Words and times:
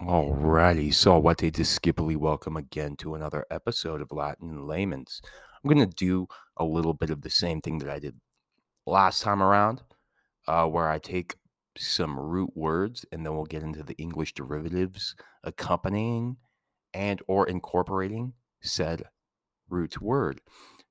Alrighty, 0.00 0.94
so 0.94 1.18
what 1.18 1.36
they 1.36 1.50
skippily 1.50 2.16
welcome 2.16 2.56
again 2.56 2.96
to 2.96 3.14
another 3.14 3.44
episode 3.50 4.00
of 4.00 4.10
Latin 4.10 4.66
Layman's. 4.66 5.20
I'm 5.62 5.68
gonna 5.68 5.84
do 5.84 6.26
a 6.56 6.64
little 6.64 6.94
bit 6.94 7.10
of 7.10 7.20
the 7.20 7.28
same 7.28 7.60
thing 7.60 7.76
that 7.80 7.90
I 7.90 7.98
did 7.98 8.18
last 8.86 9.20
time 9.20 9.42
around, 9.42 9.82
uh, 10.48 10.66
where 10.66 10.88
I 10.88 10.98
take 10.98 11.36
some 11.76 12.18
root 12.18 12.56
words 12.56 13.04
and 13.12 13.26
then 13.26 13.34
we'll 13.34 13.44
get 13.44 13.62
into 13.62 13.82
the 13.82 13.94
English 13.98 14.32
derivatives 14.32 15.14
accompanying 15.44 16.38
and 16.94 17.20
or 17.28 17.46
incorporating 17.46 18.32
said 18.62 19.02
root 19.68 20.00
word. 20.00 20.40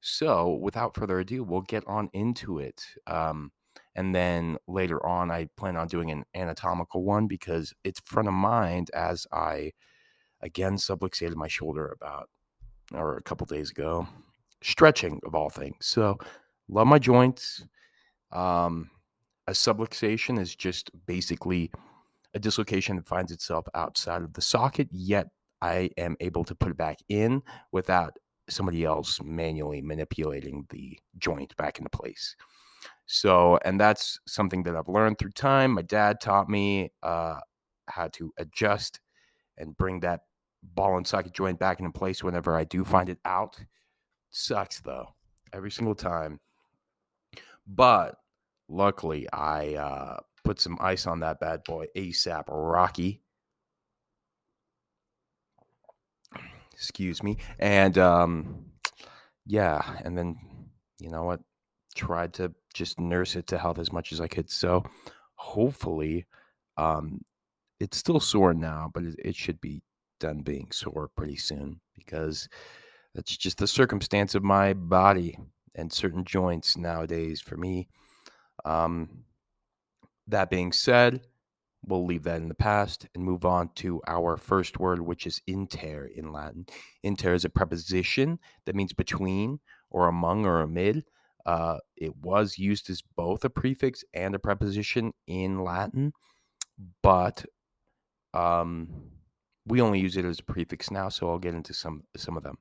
So, 0.01 0.53
without 0.53 0.93
further 0.93 1.19
ado, 1.19 1.43
we'll 1.43 1.61
get 1.61 1.83
on 1.87 2.11
into 2.13 2.59
it. 2.59 2.85
Um, 3.07 3.53
and 3.99 4.15
then 4.15 4.55
later 4.65 5.05
on, 5.05 5.29
I 5.29 5.49
plan 5.57 5.75
on 5.75 5.89
doing 5.89 6.09
an 6.09 6.23
anatomical 6.33 7.03
one 7.03 7.27
because 7.27 7.73
it's 7.83 7.99
front 7.99 8.29
of 8.29 8.33
mind 8.33 8.89
as 8.93 9.27
I 9.33 9.73
again 10.39 10.77
subluxated 10.77 11.35
my 11.35 11.49
shoulder 11.49 11.93
about 12.01 12.29
or 12.93 13.17
a 13.17 13.21
couple 13.21 13.45
days 13.45 13.71
ago. 13.71 14.07
Stretching 14.61 15.19
of 15.25 15.35
all 15.35 15.49
things. 15.49 15.75
So, 15.81 16.17
love 16.69 16.87
my 16.87 16.97
joints. 16.97 17.65
Um, 18.31 18.89
a 19.47 19.51
subluxation 19.51 20.39
is 20.39 20.55
just 20.55 20.91
basically 21.05 21.69
a 22.33 22.39
dislocation 22.39 22.95
that 22.95 23.07
finds 23.07 23.33
itself 23.33 23.65
outside 23.75 24.21
of 24.21 24.31
the 24.31 24.41
socket, 24.41 24.87
yet 24.93 25.27
I 25.61 25.89
am 25.97 26.15
able 26.21 26.45
to 26.45 26.55
put 26.55 26.71
it 26.71 26.77
back 26.77 26.99
in 27.09 27.41
without 27.73 28.15
somebody 28.47 28.85
else 28.85 29.21
manually 29.21 29.81
manipulating 29.81 30.67
the 30.69 30.97
joint 31.17 31.53
back 31.57 31.79
into 31.79 31.89
place. 31.89 32.37
So, 33.11 33.57
and 33.65 33.79
that's 33.79 34.19
something 34.27 34.61
that 34.63 34.75
I've 34.75 34.87
learned 34.87 35.17
through 35.17 35.31
time. 35.31 35.71
My 35.71 35.81
dad 35.81 36.21
taught 36.21 36.47
me 36.47 36.91
uh, 37.01 37.39
how 37.87 38.07
to 38.09 38.31
adjust 38.37 38.99
and 39.57 39.75
bring 39.75 39.99
that 40.01 40.21
ball 40.61 40.95
and 40.95 41.07
socket 41.07 41.33
joint 41.33 41.57
back 41.57 41.79
into 41.79 41.91
place 41.91 42.23
whenever 42.23 42.55
I 42.55 42.65
do 42.65 42.85
find 42.85 43.09
it 43.09 43.17
out. 43.25 43.57
Sucks 44.29 44.79
though, 44.81 45.07
every 45.53 45.71
single 45.71 45.95
time. 45.95 46.39
But 47.65 48.15
luckily, 48.67 49.27
I 49.33 49.73
uh, 49.73 50.17
put 50.43 50.61
some 50.61 50.77
ice 50.79 51.07
on 51.07 51.21
that 51.21 51.39
bad 51.39 51.63
boy 51.63 51.87
ASAP 51.97 52.43
Rocky. 52.47 53.23
Excuse 56.73 57.23
me. 57.23 57.37
And 57.57 57.97
um, 57.97 58.65
yeah, 59.47 59.97
and 60.05 60.15
then 60.15 60.37
you 60.99 61.09
know 61.09 61.23
what? 61.23 61.39
Tried 61.95 62.33
to 62.35 62.53
just 62.73 62.99
nurse 62.99 63.35
it 63.35 63.47
to 63.47 63.57
health 63.57 63.79
as 63.79 63.91
much 63.91 64.11
as 64.11 64.21
I 64.21 64.27
could. 64.27 64.49
So 64.49 64.83
hopefully, 65.35 66.25
um, 66.77 67.21
it's 67.79 67.97
still 67.97 68.19
sore 68.19 68.53
now, 68.53 68.89
but 68.93 69.03
it, 69.03 69.15
it 69.19 69.35
should 69.35 69.59
be 69.61 69.81
done 70.19 70.41
being 70.41 70.69
sore 70.71 71.09
pretty 71.15 71.37
soon 71.37 71.79
because 71.97 72.49
that's 73.15 73.35
just 73.35 73.57
the 73.57 73.67
circumstance 73.67 74.35
of 74.35 74.43
my 74.43 74.73
body 74.73 75.37
and 75.75 75.91
certain 75.91 76.23
joints 76.25 76.77
nowadays 76.77 77.41
for 77.41 77.57
me. 77.57 77.87
Um, 78.65 79.23
that 80.27 80.49
being 80.49 80.71
said, 80.71 81.21
we'll 81.85 82.05
leave 82.05 82.23
that 82.23 82.41
in 82.41 82.49
the 82.49 82.55
past 82.55 83.07
and 83.15 83.23
move 83.23 83.45
on 83.45 83.69
to 83.75 84.01
our 84.07 84.37
first 84.37 84.79
word, 84.79 84.99
which 84.99 85.25
is 85.25 85.41
inter 85.47 86.09
in 86.13 86.31
Latin. 86.31 86.65
Inter 87.03 87.33
is 87.33 87.45
a 87.45 87.49
preposition 87.49 88.39
that 88.65 88.75
means 88.75 88.93
between 88.93 89.59
or 89.89 90.07
among 90.07 90.45
or 90.45 90.61
amid. 90.61 91.05
Uh, 91.45 91.77
it 91.95 92.15
was 92.17 92.57
used 92.57 92.89
as 92.89 93.01
both 93.15 93.45
a 93.45 93.49
prefix 93.49 94.03
and 94.13 94.35
a 94.35 94.39
preposition 94.39 95.13
in 95.27 95.63
Latin, 95.63 96.13
but 97.01 97.45
um, 98.33 98.89
we 99.65 99.81
only 99.81 99.99
use 99.99 100.17
it 100.17 100.25
as 100.25 100.39
a 100.39 100.43
prefix 100.43 100.91
now. 100.91 101.09
So 101.09 101.29
I'll 101.29 101.39
get 101.39 101.55
into 101.55 101.73
some 101.73 102.03
some 102.15 102.37
of 102.37 102.43
them. 102.43 102.57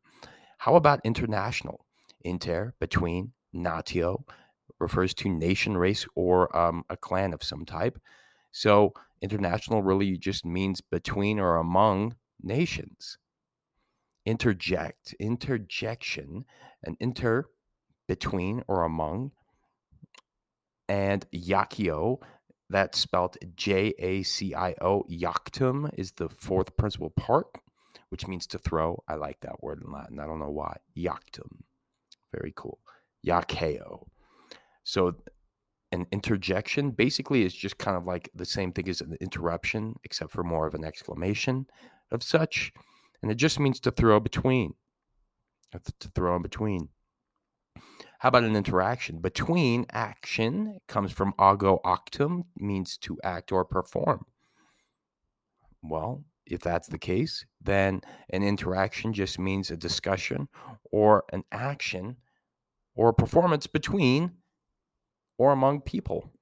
How 0.58 0.74
about 0.74 1.00
international? 1.04 1.84
Inter, 2.22 2.74
between, 2.80 3.32
natio, 3.54 4.24
refers 4.80 5.14
to 5.14 5.28
nation, 5.28 5.76
race, 5.76 6.06
or 6.14 6.54
um, 6.56 6.84
a 6.90 6.96
clan 6.96 7.32
of 7.32 7.44
some 7.44 7.64
type. 7.64 7.98
So 8.50 8.92
international 9.20 9.82
really 9.82 10.16
just 10.16 10.44
means 10.44 10.80
between 10.80 11.38
or 11.38 11.56
among 11.56 12.16
nations. 12.42 13.18
Interject, 14.26 15.14
interjection, 15.20 16.44
an 16.82 16.96
inter 17.00 17.46
between 18.08 18.64
or 18.66 18.82
among, 18.82 19.30
and 20.88 21.30
Jacio, 21.30 22.20
that's 22.70 22.98
spelled 22.98 23.36
J 23.54 23.94
A 23.98 24.22
C 24.22 24.54
I 24.54 24.74
O. 24.80 25.04
Jactum 25.08 25.90
is 25.96 26.12
the 26.12 26.26
mm-hmm. 26.26 26.34
fourth 26.34 26.76
principal 26.76 27.10
part, 27.10 27.46
which 28.08 28.26
means 28.26 28.46
to 28.48 28.58
throw. 28.58 29.02
I 29.08 29.14
like 29.14 29.40
that 29.40 29.62
word 29.62 29.82
in 29.84 29.92
Latin. 29.92 30.18
I 30.18 30.26
don't 30.26 30.40
know 30.40 30.50
why. 30.50 30.78
Jactum. 30.96 31.62
Very 32.32 32.52
cool. 32.56 32.78
Jacio. 33.26 34.06
So 34.84 35.16
an 35.92 36.06
interjection 36.12 36.90
basically 36.90 37.42
is 37.42 37.54
just 37.54 37.78
kind 37.78 37.96
of 37.96 38.04
like 38.04 38.30
the 38.34 38.44
same 38.44 38.72
thing 38.72 38.88
as 38.88 39.00
an 39.00 39.16
interruption, 39.20 39.94
except 40.04 40.30
for 40.30 40.42
more 40.42 40.66
of 40.66 40.74
an 40.74 40.84
exclamation 40.84 41.66
of 42.10 42.22
such. 42.22 42.72
And 43.22 43.30
it 43.30 43.36
just 43.36 43.58
means 43.58 43.80
to 43.80 43.90
throw 43.90 44.20
between. 44.20 44.74
To 45.72 46.08
throw 46.14 46.36
in 46.36 46.42
between. 46.42 46.88
How 48.18 48.30
about 48.30 48.44
an 48.44 48.56
interaction? 48.56 49.18
Between 49.18 49.86
action 49.90 50.78
comes 50.88 51.12
from 51.12 51.34
ago 51.38 51.80
actum, 51.84 52.44
means 52.56 52.96
to 52.98 53.18
act 53.22 53.52
or 53.52 53.64
perform. 53.64 54.26
Well, 55.82 56.24
if 56.46 56.60
that's 56.60 56.88
the 56.88 56.98
case, 56.98 57.44
then 57.60 58.00
an 58.30 58.42
interaction 58.42 59.12
just 59.12 59.38
means 59.38 59.70
a 59.70 59.76
discussion 59.76 60.48
or 60.90 61.24
an 61.32 61.44
action 61.52 62.16
or 62.96 63.10
a 63.10 63.14
performance 63.14 63.66
between 63.66 64.32
or 65.36 65.52
among 65.52 65.82
people. 65.82 66.32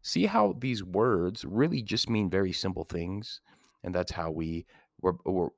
See 0.00 0.26
how 0.26 0.56
these 0.58 0.82
words 0.82 1.44
really 1.44 1.82
just 1.82 2.08
mean 2.08 2.30
very 2.30 2.52
simple 2.52 2.84
things, 2.84 3.40
and 3.84 3.94
that's 3.94 4.12
how 4.12 4.30
we 4.30 4.66
we're, 5.00 5.12
we're 5.24 5.50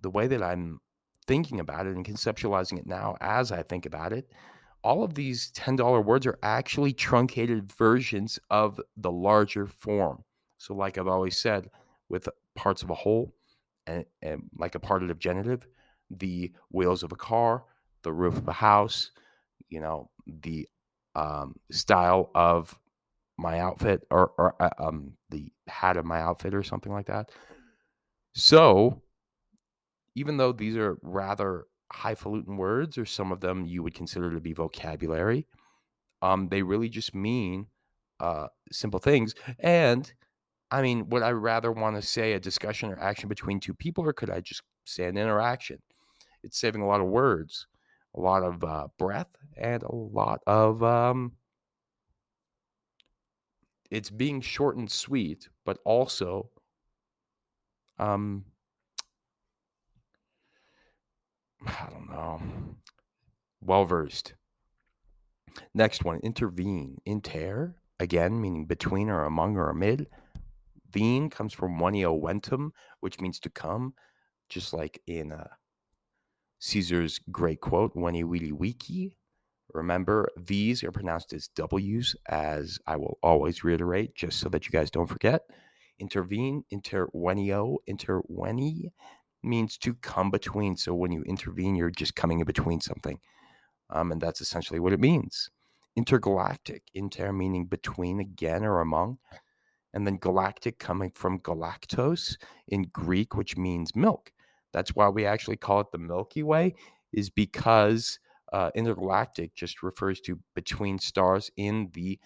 the 0.00 0.10
way 0.10 0.26
that 0.26 0.42
I'm 0.42 0.80
thinking 1.26 1.60
about 1.60 1.86
it 1.86 1.94
and 1.94 2.04
conceptualizing 2.04 2.78
it 2.78 2.86
now 2.86 3.16
as 3.20 3.52
I 3.52 3.62
think 3.62 3.86
about 3.86 4.12
it, 4.12 4.30
all 4.84 5.04
of 5.04 5.14
these 5.14 5.52
$10 5.52 6.04
words 6.04 6.26
are 6.26 6.38
actually 6.42 6.92
truncated 6.92 7.70
versions 7.70 8.38
of 8.50 8.80
the 8.96 9.10
larger 9.10 9.66
form. 9.66 10.24
So, 10.58 10.74
like 10.74 10.98
I've 10.98 11.08
always 11.08 11.38
said, 11.38 11.70
with 12.08 12.28
parts 12.54 12.82
of 12.82 12.90
a 12.90 12.94
whole 12.94 13.34
and, 13.86 14.04
and 14.20 14.50
like 14.58 14.74
a 14.74 14.80
partitive 14.80 15.18
genitive, 15.18 15.66
the 16.10 16.52
wheels 16.70 17.02
of 17.02 17.12
a 17.12 17.16
car, 17.16 17.64
the 18.02 18.12
roof 18.12 18.36
of 18.36 18.48
a 18.48 18.52
house, 18.52 19.10
you 19.68 19.80
know, 19.80 20.10
the 20.26 20.68
um, 21.14 21.56
style 21.70 22.30
of 22.34 22.78
my 23.38 23.60
outfit 23.60 24.06
or, 24.10 24.32
or 24.38 24.54
uh, 24.60 24.70
um, 24.78 25.12
the 25.30 25.50
hat 25.68 25.96
of 25.96 26.04
my 26.04 26.20
outfit 26.20 26.54
or 26.54 26.62
something 26.62 26.92
like 26.92 27.06
that. 27.06 27.30
So, 28.34 29.02
even 30.14 30.36
though 30.36 30.52
these 30.52 30.76
are 30.76 30.98
rather 31.02 31.64
highfalutin 31.92 32.56
words, 32.56 32.98
or 32.98 33.04
some 33.04 33.32
of 33.32 33.40
them 33.40 33.66
you 33.66 33.82
would 33.82 33.94
consider 33.94 34.32
to 34.32 34.40
be 34.40 34.52
vocabulary, 34.52 35.46
um, 36.22 36.48
they 36.48 36.62
really 36.62 36.88
just 36.88 37.14
mean 37.14 37.66
uh, 38.20 38.46
simple 38.70 39.00
things. 39.00 39.34
And 39.58 40.12
I 40.70 40.82
mean, 40.82 41.08
would 41.10 41.22
I 41.22 41.32
rather 41.32 41.70
want 41.70 41.96
to 41.96 42.02
say 42.02 42.32
a 42.32 42.40
discussion 42.40 42.90
or 42.90 42.98
action 42.98 43.28
between 43.28 43.60
two 43.60 43.74
people, 43.74 44.04
or 44.04 44.12
could 44.12 44.30
I 44.30 44.40
just 44.40 44.62
say 44.84 45.04
an 45.04 45.18
interaction? 45.18 45.78
It's 46.42 46.58
saving 46.58 46.82
a 46.82 46.86
lot 46.86 47.00
of 47.00 47.08
words, 47.08 47.66
a 48.16 48.20
lot 48.20 48.42
of 48.42 48.64
uh, 48.64 48.88
breath, 48.98 49.36
and 49.56 49.82
a 49.82 49.94
lot 49.94 50.40
of. 50.46 50.82
Um, 50.82 51.32
it's 53.90 54.08
being 54.08 54.40
short 54.40 54.76
and 54.78 54.90
sweet, 54.90 55.50
but 55.66 55.78
also 55.84 56.48
um, 57.98 58.46
I 61.66 61.88
don't 61.90 62.10
know. 62.10 62.40
Well 63.60 63.84
versed. 63.84 64.34
Next 65.74 66.04
one, 66.04 66.18
intervene. 66.20 66.98
Inter, 67.04 67.76
again, 68.00 68.40
meaning 68.40 68.66
between 68.66 69.08
or 69.08 69.24
among 69.24 69.56
or 69.56 69.70
amid. 69.70 70.06
Vene 70.90 71.30
comes 71.30 71.52
from 71.52 71.78
oneo 71.78 72.20
ventum, 72.20 72.70
which 73.00 73.20
means 73.20 73.38
to 73.40 73.50
come, 73.50 73.94
just 74.48 74.72
like 74.72 75.00
in 75.06 75.32
uh, 75.32 75.48
Caesar's 76.58 77.20
great 77.30 77.60
quote, 77.60 77.92
Veni 77.94 78.22
Vidi 78.22 78.52
Vici. 78.52 79.16
Remember, 79.72 80.28
these 80.36 80.84
are 80.84 80.92
pronounced 80.92 81.32
as 81.32 81.48
W's, 81.48 82.14
as 82.28 82.78
I 82.86 82.96
will 82.96 83.18
always 83.22 83.64
reiterate, 83.64 84.14
just 84.14 84.38
so 84.38 84.50
that 84.50 84.66
you 84.66 84.70
guys 84.70 84.90
don't 84.90 85.06
forget. 85.06 85.42
Intervene, 85.98 86.64
intervenio, 86.72 87.76
interveni 87.88 88.90
means 89.44 89.78
to 89.78 89.94
come 89.94 90.30
between. 90.30 90.76
So 90.76 90.94
when 90.94 91.12
you 91.12 91.22
intervene, 91.24 91.76
you're 91.76 91.90
just 91.90 92.14
coming 92.16 92.40
in 92.40 92.46
between 92.46 92.80
something. 92.80 93.18
Um, 93.90 94.12
and 94.12 94.20
that's 94.20 94.40
essentially 94.40 94.80
what 94.80 94.92
it 94.94 95.00
means. 95.00 95.50
Intergalactic, 95.96 96.84
inter 96.94 97.32
meaning 97.32 97.66
between 97.66 98.20
again 98.20 98.64
or 98.64 98.80
among. 98.80 99.18
and 99.94 100.06
then 100.06 100.16
galactic 100.16 100.78
coming 100.78 101.10
from 101.14 101.38
galactose 101.40 102.36
in 102.68 102.84
Greek, 102.92 103.36
which 103.36 103.56
means 103.56 103.94
milk. 103.96 104.32
That's 104.72 104.94
why 104.94 105.08
we 105.08 105.26
actually 105.26 105.56
call 105.56 105.80
it 105.80 105.88
the 105.92 105.98
Milky 105.98 106.42
Way, 106.42 106.74
is 107.12 107.30
because 107.30 108.18
uh, 108.52 108.70
intergalactic 108.74 109.54
just 109.54 109.82
refers 109.82 110.20
to 110.22 110.38
between 110.54 110.98
stars 110.98 111.50
in 111.56 111.90
the 111.92 112.18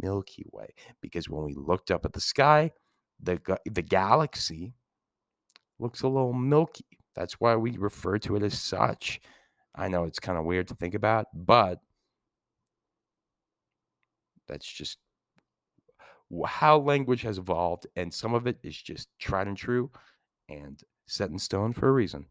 Milky 0.00 0.44
Way. 0.52 0.68
Because 1.00 1.28
when 1.28 1.44
we 1.44 1.54
looked 1.54 1.90
up 1.90 2.04
at 2.04 2.12
the 2.12 2.20
sky, 2.20 2.72
the 3.20 3.40
the 3.66 3.82
galaxy 3.82 4.74
looks 5.78 6.02
a 6.02 6.08
little 6.08 6.32
milky. 6.32 6.86
That's 7.14 7.34
why 7.34 7.56
we 7.56 7.76
refer 7.76 8.18
to 8.18 8.36
it 8.36 8.42
as 8.42 8.60
such. 8.60 9.20
I 9.74 9.88
know 9.88 10.04
it's 10.04 10.20
kind 10.20 10.38
of 10.38 10.44
weird 10.44 10.68
to 10.68 10.74
think 10.74 10.94
about, 10.94 11.26
but 11.34 11.78
that's 14.46 14.66
just 14.66 14.98
how 16.46 16.78
language 16.78 17.22
has 17.22 17.38
evolved, 17.38 17.86
and 17.96 18.12
some 18.12 18.34
of 18.34 18.46
it 18.46 18.58
is 18.62 18.80
just 18.80 19.08
tried 19.18 19.46
and 19.46 19.56
true 19.56 19.90
and 20.48 20.82
set 21.06 21.30
in 21.30 21.38
stone 21.38 21.72
for 21.72 21.88
a 21.88 21.92
reason. 21.92 22.26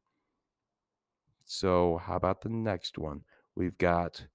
So, 1.46 1.98
how 1.98 2.16
about 2.16 2.42
the 2.42 2.50
next 2.50 2.98
one? 2.98 3.22
We've 3.56 3.78
got 3.78 4.26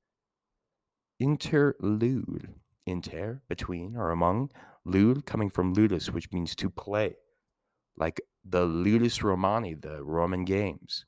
interlude. 1.18 2.54
Inter, 2.86 3.42
between 3.48 3.96
or 3.96 4.10
among. 4.10 4.50
Lude, 4.86 5.26
coming 5.26 5.50
from 5.50 5.74
ludus, 5.74 6.10
which 6.10 6.32
means 6.32 6.54
to 6.54 6.70
play, 6.70 7.16
like 7.98 8.20
the 8.48 8.64
Ludus 8.64 9.22
Romani, 9.22 9.74
the 9.74 10.02
Roman 10.02 10.44
games. 10.44 11.04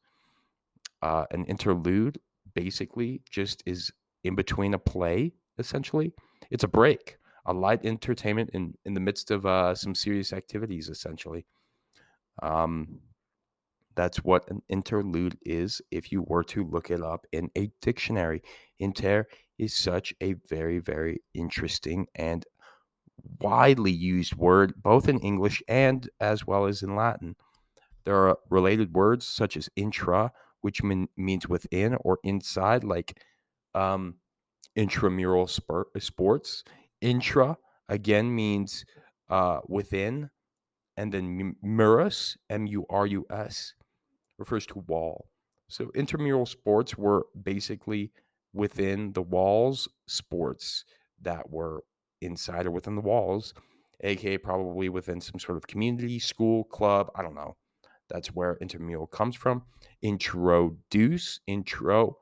Uh, 1.02 1.24
an 1.30 1.44
interlude 1.46 2.18
basically 2.54 3.22
just 3.30 3.62
is 3.66 3.90
in 4.24 4.34
between 4.34 4.74
a 4.74 4.78
play, 4.78 5.32
essentially. 5.58 6.12
It's 6.50 6.64
a 6.64 6.68
break, 6.68 7.16
a 7.46 7.52
light 7.52 7.84
entertainment 7.84 8.50
in, 8.52 8.74
in 8.84 8.94
the 8.94 9.00
midst 9.00 9.30
of 9.30 9.46
uh, 9.46 9.74
some 9.74 9.94
serious 9.94 10.32
activities, 10.32 10.88
essentially. 10.88 11.46
Um, 12.42 13.00
that's 13.94 14.18
what 14.18 14.48
an 14.50 14.62
interlude 14.68 15.36
is 15.44 15.82
if 15.90 16.12
you 16.12 16.22
were 16.22 16.44
to 16.44 16.64
look 16.64 16.90
it 16.90 17.02
up 17.02 17.26
in 17.32 17.50
a 17.56 17.70
dictionary. 17.82 18.42
Inter 18.78 19.26
is 19.58 19.76
such 19.76 20.14
a 20.20 20.34
very, 20.48 20.78
very 20.78 21.22
interesting 21.34 22.06
and 22.14 22.44
widely 23.40 23.90
used 23.92 24.34
word, 24.36 24.74
both 24.82 25.08
in 25.08 25.18
English 25.20 25.62
and 25.68 26.08
as 26.20 26.46
well 26.46 26.66
as 26.66 26.82
in 26.82 26.96
Latin. 26.96 27.36
There 28.04 28.16
are 28.16 28.38
related 28.48 28.94
words 28.94 29.26
such 29.26 29.56
as 29.56 29.68
intra, 29.76 30.32
which 30.60 30.82
mean, 30.82 31.08
means 31.16 31.48
within 31.48 31.96
or 32.00 32.18
inside, 32.24 32.84
like 32.84 33.22
um, 33.74 34.16
intramural 34.74 35.46
sports. 35.46 36.64
Intra, 37.00 37.56
again, 37.88 38.34
means 38.34 38.84
uh, 39.28 39.60
within. 39.68 40.30
And 40.96 41.12
then 41.12 41.56
murus, 41.62 42.36
M 42.50 42.66
U 42.66 42.84
R 42.90 43.06
U 43.06 43.24
S, 43.30 43.74
refers 44.38 44.66
to 44.66 44.84
wall. 44.86 45.28
So 45.68 45.90
intramural 45.94 46.46
sports 46.46 46.98
were 46.98 47.26
basically 47.40 48.12
within 48.52 49.12
the 49.12 49.22
walls 49.22 49.88
sports 50.08 50.84
that 51.22 51.48
were 51.48 51.84
inside 52.20 52.66
or 52.66 52.70
within 52.70 52.94
the 52.94 53.00
walls, 53.00 53.54
aka 54.02 54.38
probably 54.38 54.88
within 54.88 55.20
some 55.20 55.38
sort 55.38 55.56
of 55.56 55.66
community, 55.66 56.18
school, 56.18 56.64
club. 56.64 57.10
I 57.14 57.22
don't 57.22 57.34
know. 57.34 57.56
That's 58.08 58.28
where 58.28 58.58
intramural 58.60 59.06
comes 59.06 59.36
from. 59.36 59.62
Introduce, 60.02 61.40
intro 61.46 62.16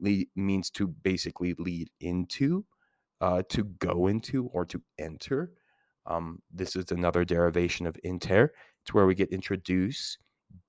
lead, 0.00 0.28
means 0.34 0.70
to 0.70 0.88
basically 0.88 1.54
lead 1.58 1.90
into, 2.00 2.64
uh, 3.20 3.42
to 3.50 3.64
go 3.64 4.06
into, 4.06 4.46
or 4.52 4.64
to 4.66 4.80
enter. 4.98 5.52
Um, 6.06 6.40
this 6.52 6.76
is 6.76 6.90
another 6.90 7.24
derivation 7.24 7.86
of 7.86 7.96
inter. 8.04 8.52
It's 8.82 8.94
where 8.94 9.06
we 9.06 9.14
get 9.14 9.30
introduce. 9.30 10.18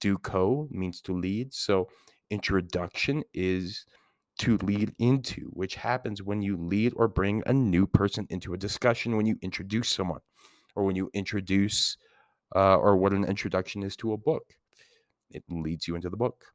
Duco 0.02 0.68
means 0.72 1.02
to 1.02 1.14
lead. 1.14 1.54
So 1.54 1.88
introduction 2.30 3.24
is 3.34 3.86
to 4.40 4.58
lead 4.58 4.94
into, 5.00 5.50
which 5.54 5.76
happens 5.76 6.22
when 6.22 6.42
you 6.42 6.58
lead 6.58 6.94
or 6.96 7.08
bring 7.08 7.44
a 7.46 7.54
new 7.54 7.88
person 7.88 8.28
into 8.30 8.54
a 8.54 8.58
discussion, 8.58 9.18
when 9.18 9.26
you 9.26 9.38
introduce 9.42 9.90
someone, 9.90 10.22
or 10.76 10.84
when 10.84 10.96
you 10.96 11.10
introduce, 11.14 11.98
uh, 12.56 12.78
or 12.78 12.96
what 12.96 13.14
an 13.14 13.26
introduction 13.26 13.84
is 13.84 13.96
to 13.98 14.14
a 14.14 14.18
book. 14.18 14.54
It 15.32 15.44
leads 15.50 15.88
you 15.88 15.96
into 15.96 16.10
the 16.10 16.18
book, 16.18 16.46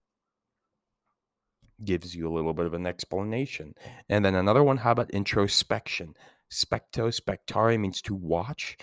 gives 1.85 2.15
you 2.15 2.29
a 2.29 2.33
little 2.33 2.55
bit 2.55 2.67
of 2.67 2.75
an 2.75 2.87
explanation. 2.87 3.75
And 4.09 4.25
then 4.25 4.35
another 4.35 4.63
one, 4.63 4.79
how 4.79 4.93
about 4.93 5.11
introspection? 5.11 6.15
Specto, 6.51 7.13
spectare 7.13 7.79
means 7.79 8.01
to 8.03 8.15
watch 8.15 8.77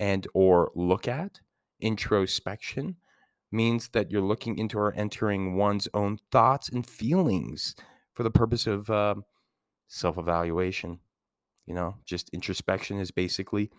and 0.00 0.26
or 0.34 0.70
look 0.74 1.06
at. 1.08 1.40
Introspection 1.80 2.96
means 3.52 3.88
that 3.88 4.10
you're 4.10 4.22
looking 4.22 4.58
into 4.58 4.78
or 4.78 4.92
entering 4.94 5.56
one's 5.56 5.88
own 5.94 6.18
thoughts 6.32 6.68
and 6.68 6.86
feelings 6.86 7.74
for 8.16 8.22
the 8.22 8.30
purpose 8.30 8.66
of 8.66 8.88
uh, 8.90 9.14
self 9.86 10.18
evaluation. 10.18 10.98
You 11.66 11.74
know, 11.74 11.96
just 12.04 12.30
introspection 12.30 12.98
is 12.98 13.10
basically 13.10 13.70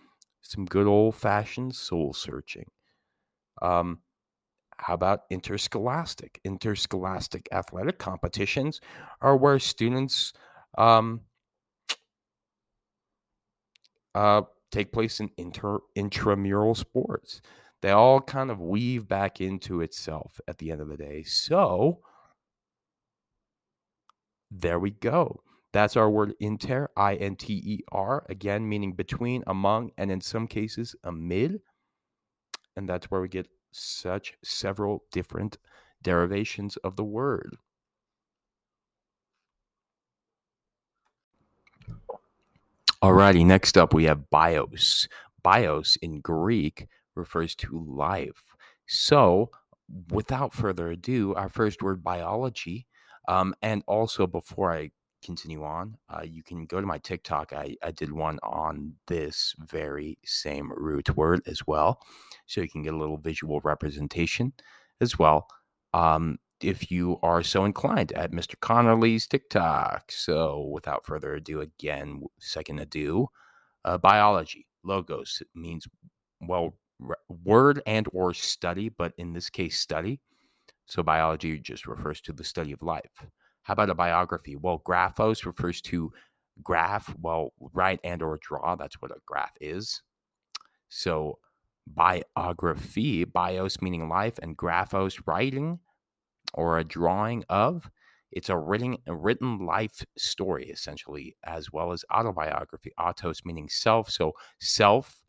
some 0.42 0.64
good 0.64 0.86
old 0.86 1.16
fashioned 1.16 1.74
soul 1.74 2.12
searching. 2.14 2.66
Um, 3.60 4.00
how 4.76 4.94
about 4.94 5.22
interscholastic? 5.30 6.40
Interscholastic 6.44 7.48
athletic 7.50 7.98
competitions 7.98 8.80
are 9.20 9.36
where 9.36 9.58
students 9.58 10.32
um, 10.76 11.22
uh, 14.14 14.42
take 14.70 14.92
place 14.92 15.18
in 15.18 15.30
inter 15.36 15.78
intramural 15.96 16.76
sports. 16.76 17.40
They 17.82 17.90
all 17.90 18.20
kind 18.20 18.50
of 18.50 18.60
weave 18.60 19.08
back 19.08 19.40
into 19.40 19.80
itself 19.80 20.40
at 20.46 20.58
the 20.58 20.70
end 20.70 20.80
of 20.80 20.88
the 20.88 20.96
day. 20.96 21.22
So, 21.24 22.00
there 24.50 24.78
we 24.78 24.90
go. 24.90 25.42
That's 25.72 25.96
our 25.96 26.10
word 26.10 26.34
inter, 26.40 26.88
I 26.96 27.16
N 27.16 27.36
T 27.36 27.52
E 27.54 27.80
R, 27.92 28.24
again, 28.28 28.68
meaning 28.68 28.94
between, 28.94 29.44
among, 29.46 29.90
and 29.98 30.10
in 30.10 30.20
some 30.20 30.46
cases, 30.46 30.96
amid. 31.04 31.60
And 32.76 32.88
that's 32.88 33.10
where 33.10 33.20
we 33.20 33.28
get 33.28 33.48
such 33.70 34.34
several 34.42 35.04
different 35.12 35.58
derivations 36.02 36.76
of 36.78 36.96
the 36.96 37.04
word. 37.04 37.56
Alrighty, 43.02 43.44
next 43.44 43.78
up 43.78 43.94
we 43.94 44.04
have 44.04 44.30
bios. 44.30 45.06
Bios 45.42 45.96
in 45.96 46.20
Greek 46.20 46.88
refers 47.14 47.54
to 47.56 47.84
life. 47.86 48.42
So, 48.86 49.50
without 50.10 50.52
further 50.52 50.90
ado, 50.90 51.34
our 51.34 51.48
first 51.48 51.82
word, 51.82 52.02
biology, 52.02 52.86
um, 53.28 53.54
and 53.62 53.82
also, 53.86 54.26
before 54.26 54.72
I 54.72 54.90
continue 55.22 55.64
on, 55.64 55.96
uh, 56.08 56.22
you 56.24 56.42
can 56.42 56.64
go 56.66 56.80
to 56.80 56.86
my 56.86 56.98
TikTok. 56.98 57.52
I, 57.52 57.76
I 57.82 57.90
did 57.90 58.10
one 58.10 58.38
on 58.42 58.94
this 59.06 59.54
very 59.58 60.18
same 60.24 60.72
root 60.74 61.14
word 61.16 61.42
as 61.46 61.66
well. 61.66 62.00
So 62.46 62.60
you 62.60 62.68
can 62.68 62.82
get 62.82 62.94
a 62.94 62.98
little 62.98 63.18
visual 63.18 63.60
representation 63.60 64.52
as 65.00 65.18
well. 65.18 65.46
Um, 65.92 66.38
if 66.62 66.90
you 66.90 67.18
are 67.22 67.42
so 67.42 67.64
inclined 67.64 68.12
at 68.12 68.32
Mr. 68.32 68.56
Connerly's 68.56 69.26
TikTok. 69.26 70.10
So 70.10 70.68
without 70.72 71.06
further 71.06 71.34
ado, 71.34 71.60
again, 71.60 72.22
second 72.40 72.80
ado, 72.80 73.28
uh, 73.84 73.98
biology, 73.98 74.66
logos 74.82 75.42
means, 75.54 75.86
well, 76.40 76.74
word 77.44 77.80
and 77.86 78.08
or 78.12 78.34
study, 78.34 78.88
but 78.88 79.12
in 79.18 79.32
this 79.32 79.50
case, 79.50 79.78
study. 79.78 80.20
So 80.88 81.02
biology 81.02 81.58
just 81.58 81.86
refers 81.86 82.20
to 82.22 82.32
the 82.32 82.44
study 82.44 82.72
of 82.72 82.82
life. 82.82 83.26
How 83.62 83.74
about 83.74 83.90
a 83.90 83.94
biography? 83.94 84.56
Well, 84.56 84.82
graphos 84.84 85.44
refers 85.44 85.82
to 85.82 86.12
graph, 86.62 87.14
well, 87.20 87.52
write 87.60 88.00
and 88.02 88.22
or 88.22 88.38
draw. 88.40 88.74
That's 88.74 89.00
what 89.00 89.10
a 89.10 89.20
graph 89.26 89.52
is. 89.60 90.02
So 90.88 91.38
biography, 91.86 93.24
bios 93.24 93.82
meaning 93.82 94.08
life, 94.08 94.38
and 94.42 94.56
graphos 94.56 95.20
writing 95.26 95.80
or 96.54 96.78
a 96.78 96.84
drawing 96.84 97.44
of. 97.50 97.90
It's 98.32 98.48
a 98.48 98.56
written, 98.56 98.96
a 99.06 99.14
written 99.14 99.66
life 99.66 100.04
story, 100.16 100.70
essentially, 100.70 101.36
as 101.44 101.70
well 101.72 101.92
as 101.92 102.04
autobiography. 102.12 102.92
Autos 102.98 103.42
meaning 103.44 103.68
self. 103.68 104.10
So 104.10 104.32
self 104.58 105.22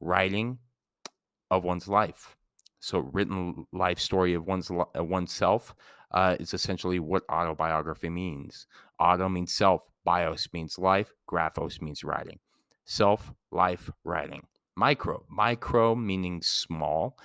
writing 0.00 0.58
of 1.50 1.64
one's 1.64 1.88
life. 1.88 2.36
So, 2.84 2.98
written 2.98 3.66
life 3.72 3.98
story 3.98 4.34
of 4.34 4.44
one's 4.46 4.70
oneself 4.70 5.74
uh, 6.10 6.36
is 6.38 6.52
essentially 6.52 6.98
what 6.98 7.22
autobiography 7.30 8.10
means. 8.10 8.66
Auto 9.00 9.26
means 9.30 9.54
self, 9.54 9.88
bios 10.04 10.46
means 10.52 10.78
life, 10.78 11.10
graphos 11.26 11.80
means 11.80 12.04
writing. 12.04 12.40
Self, 12.84 13.32
life, 13.50 13.90
writing. 14.04 14.42
Micro, 14.76 15.24
micro 15.30 15.94
meaning 15.94 16.42
small. 16.42 17.16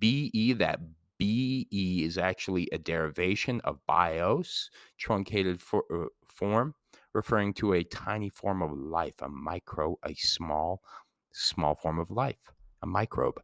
BE, 0.00 0.52
that 0.54 0.80
BE 1.16 1.68
is 2.02 2.18
actually 2.18 2.68
a 2.72 2.78
derivation 2.78 3.60
of 3.60 3.78
bios, 3.86 4.68
truncated 4.98 5.60
for, 5.60 5.84
uh, 5.94 6.08
form, 6.26 6.74
referring 7.12 7.54
to 7.54 7.74
a 7.74 7.84
tiny 7.84 8.30
form 8.30 8.62
of 8.62 8.72
life, 8.72 9.22
a 9.22 9.28
micro, 9.28 9.96
a 10.04 10.14
small, 10.14 10.82
small 11.30 11.76
form 11.76 12.00
of 12.00 12.10
life. 12.10 12.50
a 12.82 12.86
microbe. 12.86 13.40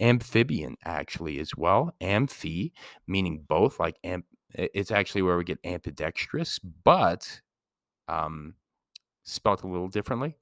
Amphibian, 0.00 0.76
actually, 0.84 1.38
as 1.38 1.56
well. 1.56 1.94
Amphi, 2.00 2.72
meaning 3.06 3.44
both, 3.48 3.80
like 3.80 3.96
amp, 4.04 4.26
it's 4.52 4.90
actually 4.90 5.22
where 5.22 5.36
we 5.36 5.44
get 5.44 5.58
ambidextrous, 5.64 6.58
but 6.58 7.40
um, 8.08 8.54
spelt 9.24 9.62
a 9.62 9.68
little 9.68 9.88
differently 9.88 10.36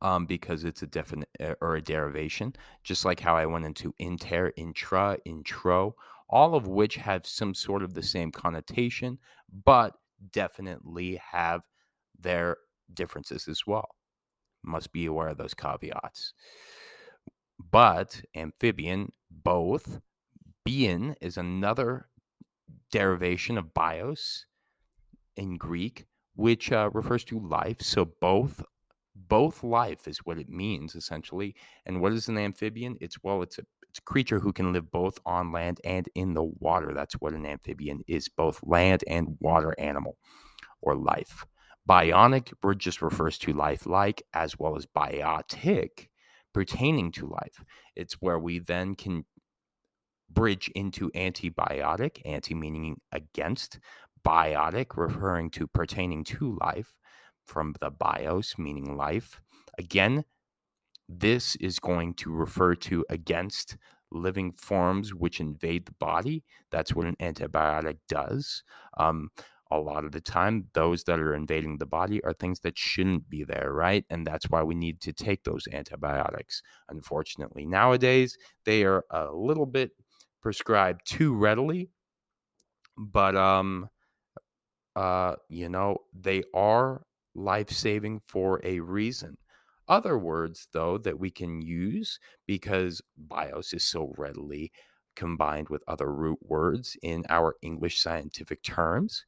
um, 0.00 0.26
because 0.26 0.64
it's 0.64 0.82
a 0.82 0.86
definite 0.86 1.28
uh, 1.40 1.54
or 1.60 1.76
a 1.76 1.82
derivation, 1.82 2.54
just 2.84 3.04
like 3.04 3.20
how 3.20 3.36
I 3.36 3.46
went 3.46 3.64
into 3.64 3.94
inter, 3.98 4.52
intra, 4.56 5.18
intro, 5.24 5.94
all 6.28 6.54
of 6.54 6.66
which 6.66 6.96
have 6.96 7.26
some 7.26 7.54
sort 7.54 7.82
of 7.82 7.94
the 7.94 8.02
same 8.02 8.30
connotation, 8.30 9.18
but 9.64 9.94
definitely 10.32 11.20
have 11.32 11.62
their 12.18 12.56
differences 12.92 13.48
as 13.48 13.66
well. 13.66 13.88
Must 14.64 14.92
be 14.92 15.06
aware 15.06 15.28
of 15.28 15.38
those 15.38 15.54
caveats. 15.54 16.34
But 17.58 18.22
amphibian, 18.34 19.12
both. 19.30 20.00
Being 20.64 21.16
is 21.20 21.36
another 21.36 22.08
derivation 22.90 23.56
of 23.56 23.72
bios 23.72 24.44
in 25.36 25.56
Greek, 25.56 26.06
which 26.34 26.70
uh, 26.72 26.90
refers 26.92 27.24
to 27.24 27.38
life. 27.38 27.80
So 27.80 28.04
both 28.20 28.62
both 29.14 29.64
life 29.64 30.06
is 30.06 30.18
what 30.18 30.38
it 30.38 30.48
means 30.48 30.94
essentially. 30.94 31.54
And 31.86 32.00
what 32.00 32.12
is 32.12 32.28
an 32.28 32.38
amphibian? 32.38 32.96
It's 33.00 33.22
well, 33.22 33.42
it's 33.42 33.58
a 33.58 33.62
it's 33.88 33.98
a 33.98 34.02
creature 34.02 34.38
who 34.38 34.52
can 34.52 34.72
live 34.72 34.90
both 34.90 35.18
on 35.24 35.50
land 35.50 35.80
and 35.84 36.08
in 36.14 36.34
the 36.34 36.44
water. 36.44 36.92
That's 36.94 37.14
what 37.14 37.32
an 37.32 37.46
amphibian 37.46 38.02
is, 38.06 38.28
both 38.28 38.60
land 38.62 39.02
and 39.06 39.36
water 39.40 39.74
animal 39.78 40.18
or 40.82 40.94
life. 40.94 41.46
Bionic 41.88 42.52
just 42.78 43.00
refers 43.00 43.38
to 43.38 43.52
life 43.54 43.86
like 43.86 44.22
as 44.34 44.58
well 44.58 44.76
as 44.76 44.84
biotic 44.86 46.08
pertaining 46.52 47.12
to 47.12 47.26
life. 47.26 47.64
It's 47.96 48.14
where 48.14 48.38
we 48.38 48.58
then 48.58 48.94
can 48.94 49.24
bridge 50.30 50.70
into 50.74 51.10
antibiotic, 51.10 52.20
anti 52.24 52.54
meaning 52.54 53.00
against, 53.12 53.78
biotic 54.26 54.96
referring 54.96 55.50
to 55.50 55.66
pertaining 55.66 56.24
to 56.24 56.58
life, 56.60 56.98
from 57.44 57.74
the 57.80 57.90
bios, 57.90 58.56
meaning 58.58 58.96
life. 58.96 59.40
Again, 59.78 60.24
this 61.08 61.56
is 61.56 61.78
going 61.78 62.14
to 62.14 62.30
refer 62.30 62.74
to 62.74 63.04
against 63.08 63.76
living 64.10 64.52
forms 64.52 65.14
which 65.14 65.40
invade 65.40 65.86
the 65.86 65.92
body. 65.92 66.44
That's 66.70 66.94
what 66.94 67.06
an 67.06 67.16
antibiotic 67.20 67.98
does. 68.08 68.62
Um, 68.98 69.30
a 69.70 69.78
lot 69.78 70.04
of 70.04 70.12
the 70.12 70.20
time, 70.20 70.66
those 70.74 71.04
that 71.04 71.20
are 71.20 71.34
invading 71.34 71.78
the 71.78 71.86
body 71.86 72.22
are 72.24 72.32
things 72.32 72.60
that 72.60 72.78
shouldn't 72.78 73.28
be 73.28 73.44
there, 73.44 73.72
right? 73.72 74.04
And 74.10 74.26
that's 74.26 74.48
why 74.48 74.62
we 74.62 74.74
need 74.74 75.00
to 75.02 75.12
take 75.12 75.44
those 75.44 75.68
antibiotics. 75.72 76.62
Unfortunately, 76.88 77.66
nowadays, 77.66 78.36
they 78.64 78.84
are 78.84 79.04
a 79.10 79.30
little 79.32 79.66
bit 79.66 79.90
prescribed 80.42 81.02
too 81.06 81.34
readily, 81.34 81.90
but 82.96 83.36
um, 83.36 83.88
uh, 84.96 85.36
you 85.48 85.68
know, 85.68 85.98
they 86.12 86.42
are 86.54 87.02
life 87.34 87.70
saving 87.70 88.20
for 88.26 88.60
a 88.64 88.80
reason. 88.80 89.36
Other 89.86 90.18
words, 90.18 90.68
though, 90.72 90.98
that 90.98 91.18
we 91.18 91.30
can 91.30 91.62
use 91.62 92.18
because 92.46 93.00
bios 93.16 93.72
is 93.72 93.84
so 93.84 94.12
readily 94.18 94.72
combined 95.16 95.68
with 95.68 95.82
other 95.88 96.12
root 96.12 96.38
words 96.42 96.96
in 97.02 97.24
our 97.28 97.56
English 97.62 98.00
scientific 98.00 98.62
terms. 98.62 99.24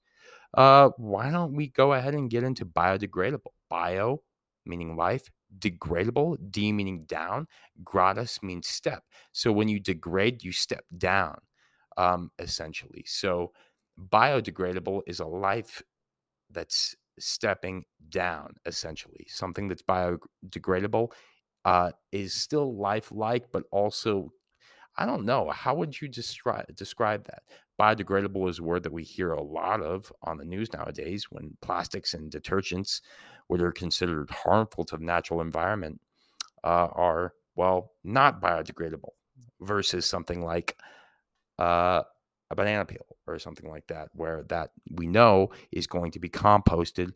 Uh, 0.54 0.90
why 0.96 1.30
don't 1.30 1.54
we 1.54 1.68
go 1.68 1.92
ahead 1.92 2.14
and 2.14 2.30
get 2.30 2.44
into 2.44 2.64
biodegradable? 2.66 3.52
Bio 3.68 4.22
meaning 4.66 4.96
life, 4.96 5.28
degradable, 5.58 6.36
D 6.50 6.72
meaning 6.72 7.04
down, 7.04 7.46
gradus 7.82 8.42
means 8.42 8.68
step. 8.68 9.02
So 9.32 9.52
when 9.52 9.68
you 9.68 9.80
degrade, 9.80 10.44
you 10.44 10.52
step 10.52 10.84
down, 10.98 11.38
um, 11.96 12.30
essentially. 12.38 13.04
So 13.06 13.52
biodegradable 14.10 15.02
is 15.06 15.20
a 15.20 15.26
life 15.26 15.82
that's 16.50 16.94
stepping 17.18 17.84
down, 18.08 18.54
essentially. 18.66 19.26
Something 19.28 19.68
that's 19.68 19.82
biodegradable 19.82 21.12
uh, 21.64 21.92
is 22.12 22.34
still 22.34 22.76
lifelike, 22.76 23.46
but 23.52 23.64
also, 23.70 24.32
I 24.96 25.06
don't 25.06 25.24
know, 25.24 25.50
how 25.50 25.74
would 25.76 26.00
you 26.00 26.08
describe 26.08 26.74
describe 26.74 27.24
that? 27.26 27.42
Biodegradable 27.80 28.48
is 28.50 28.58
a 28.58 28.62
word 28.62 28.82
that 28.82 28.92
we 28.92 29.02
hear 29.02 29.32
a 29.32 29.42
lot 29.42 29.80
of 29.82 30.12
on 30.22 30.36
the 30.36 30.44
news 30.44 30.72
nowadays 30.72 31.26
when 31.30 31.56
plastics 31.62 32.12
and 32.12 32.30
detergents, 32.30 33.00
which 33.46 33.62
are 33.62 33.72
considered 33.72 34.30
harmful 34.30 34.84
to 34.84 34.98
the 34.98 35.04
natural 35.04 35.40
environment, 35.40 36.00
uh, 36.62 36.88
are, 36.92 37.32
well, 37.56 37.92
not 38.04 38.42
biodegradable 38.42 39.12
versus 39.62 40.04
something 40.04 40.44
like 40.44 40.76
uh, 41.58 42.02
a 42.50 42.56
banana 42.56 42.84
peel 42.84 43.16
or 43.26 43.38
something 43.38 43.70
like 43.70 43.86
that, 43.86 44.08
where 44.12 44.42
that 44.48 44.70
we 44.92 45.06
know 45.06 45.50
is 45.72 45.86
going 45.86 46.10
to 46.10 46.18
be 46.18 46.28
composted 46.28 47.12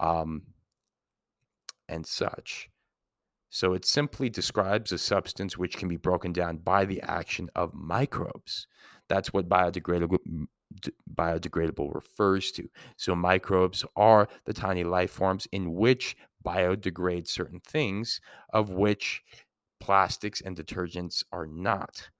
um, 0.00 0.42
and 1.88 2.04
such. 2.04 2.68
So 3.50 3.72
it 3.72 3.84
simply 3.84 4.28
describes 4.28 4.92
a 4.92 4.98
substance 4.98 5.56
which 5.56 5.76
can 5.76 5.88
be 5.88 5.96
broken 5.96 6.32
down 6.32 6.58
by 6.58 6.84
the 6.84 7.00
action 7.02 7.50
of 7.54 7.74
microbes. 7.74 8.66
That's 9.08 9.32
what 9.32 9.48
biodegradable 9.48 10.18
biodegradable 11.14 11.94
refers 11.94 12.52
to. 12.52 12.68
So 12.96 13.16
microbes 13.16 13.84
are 13.96 14.28
the 14.44 14.52
tiny 14.52 14.84
life 14.84 15.10
forms 15.10 15.48
in 15.50 15.74
which 15.74 16.16
biodegrade 16.44 17.26
certain 17.26 17.60
things 17.60 18.20
of 18.52 18.70
which 18.70 19.22
plastics 19.80 20.42
and 20.42 20.56
detergents 20.56 21.24
are 21.32 21.46
not. 21.46 22.10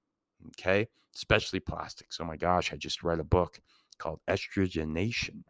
Okay? 0.48 0.88
especially 1.18 1.58
plastics. 1.60 2.18
Oh 2.20 2.24
my 2.24 2.36
gosh, 2.36 2.72
I 2.72 2.76
just 2.76 3.02
read 3.02 3.18
a 3.18 3.24
book 3.24 3.60
called 3.98 4.20
Estrogeneration 4.28 5.42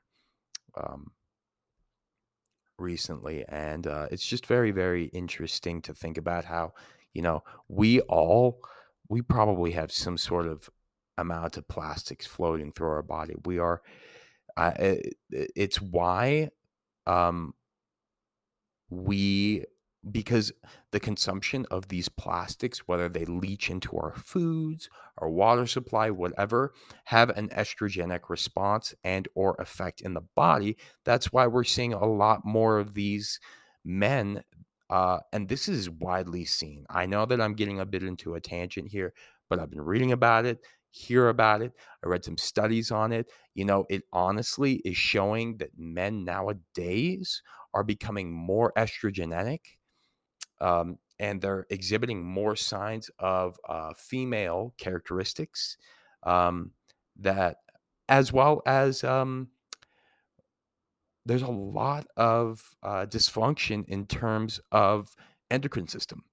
um, 0.76 1.12
recently, 2.78 3.44
and 3.48 3.86
uh, 3.86 4.06
it's 4.10 4.26
just 4.26 4.46
very, 4.46 4.70
very 4.70 5.06
interesting 5.06 5.82
to 5.82 5.94
think 5.94 6.16
about 6.16 6.44
how, 6.44 6.72
you 7.12 7.22
know, 7.22 7.42
we 7.68 8.00
all, 8.02 8.60
we 9.08 9.22
probably 9.22 9.72
have 9.72 9.92
some 9.92 10.16
sort 10.18 10.46
of 10.46 10.70
amount 11.16 11.56
of 11.56 11.66
plastics 11.68 12.26
floating 12.26 12.72
through 12.72 12.88
our 12.88 13.02
body. 13.02 13.34
We 13.44 13.58
are, 13.58 13.82
uh, 14.56 14.72
it, 14.78 15.16
it's 15.30 15.80
why 15.80 16.50
um, 17.06 17.54
we 18.90 19.64
because 20.10 20.52
the 20.92 21.00
consumption 21.00 21.66
of 21.70 21.88
these 21.88 22.08
plastics 22.08 22.86
whether 22.86 23.08
they 23.08 23.24
leach 23.24 23.68
into 23.68 23.96
our 23.96 24.14
foods 24.14 24.88
our 25.18 25.28
water 25.28 25.66
supply 25.66 26.08
whatever 26.10 26.72
have 27.04 27.30
an 27.30 27.48
estrogenic 27.48 28.28
response 28.28 28.94
and 29.02 29.26
or 29.34 29.56
effect 29.58 30.00
in 30.00 30.14
the 30.14 30.22
body 30.36 30.76
that's 31.04 31.32
why 31.32 31.46
we're 31.46 31.64
seeing 31.64 31.92
a 31.92 32.06
lot 32.06 32.44
more 32.44 32.78
of 32.78 32.94
these 32.94 33.40
men 33.84 34.42
uh, 34.90 35.18
and 35.34 35.50
this 35.50 35.68
is 35.68 35.90
widely 35.90 36.46
seen. 36.46 36.86
I 36.88 37.04
know 37.06 37.26
that 37.26 37.40
i'm 37.40 37.54
getting 37.54 37.80
a 37.80 37.86
bit 37.86 38.02
into 38.02 38.34
a 38.34 38.40
tangent 38.40 38.88
here 38.88 39.12
but 39.50 39.58
i've 39.58 39.70
been 39.70 39.82
reading 39.82 40.12
about 40.12 40.46
it 40.46 40.60
hear 40.90 41.28
about 41.28 41.60
it 41.60 41.72
i 42.04 42.08
read 42.08 42.24
some 42.24 42.38
studies 42.38 42.90
on 42.90 43.12
it. 43.12 43.30
You 43.54 43.64
know 43.64 43.84
it 43.90 44.04
honestly 44.12 44.76
is 44.84 44.96
showing 44.96 45.58
that 45.58 45.70
men 45.76 46.24
nowadays 46.24 47.42
are 47.74 47.84
becoming 47.84 48.32
more 48.32 48.72
estrogenic 48.76 49.60
um, 50.60 50.98
and 51.18 51.40
they're 51.40 51.66
exhibiting 51.70 52.24
more 52.24 52.56
signs 52.56 53.10
of 53.18 53.58
uh, 53.68 53.92
female 53.96 54.74
characteristics 54.78 55.76
um, 56.22 56.72
that 57.16 57.58
as 58.08 58.32
well 58.32 58.62
as 58.66 59.04
um, 59.04 59.48
there's 61.26 61.42
a 61.42 61.48
lot 61.48 62.06
of 62.16 62.62
uh, 62.82 63.06
dysfunction 63.06 63.84
in 63.88 64.06
terms 64.06 64.60
of 64.72 65.14
endocrine 65.50 65.88
system. 65.88 66.24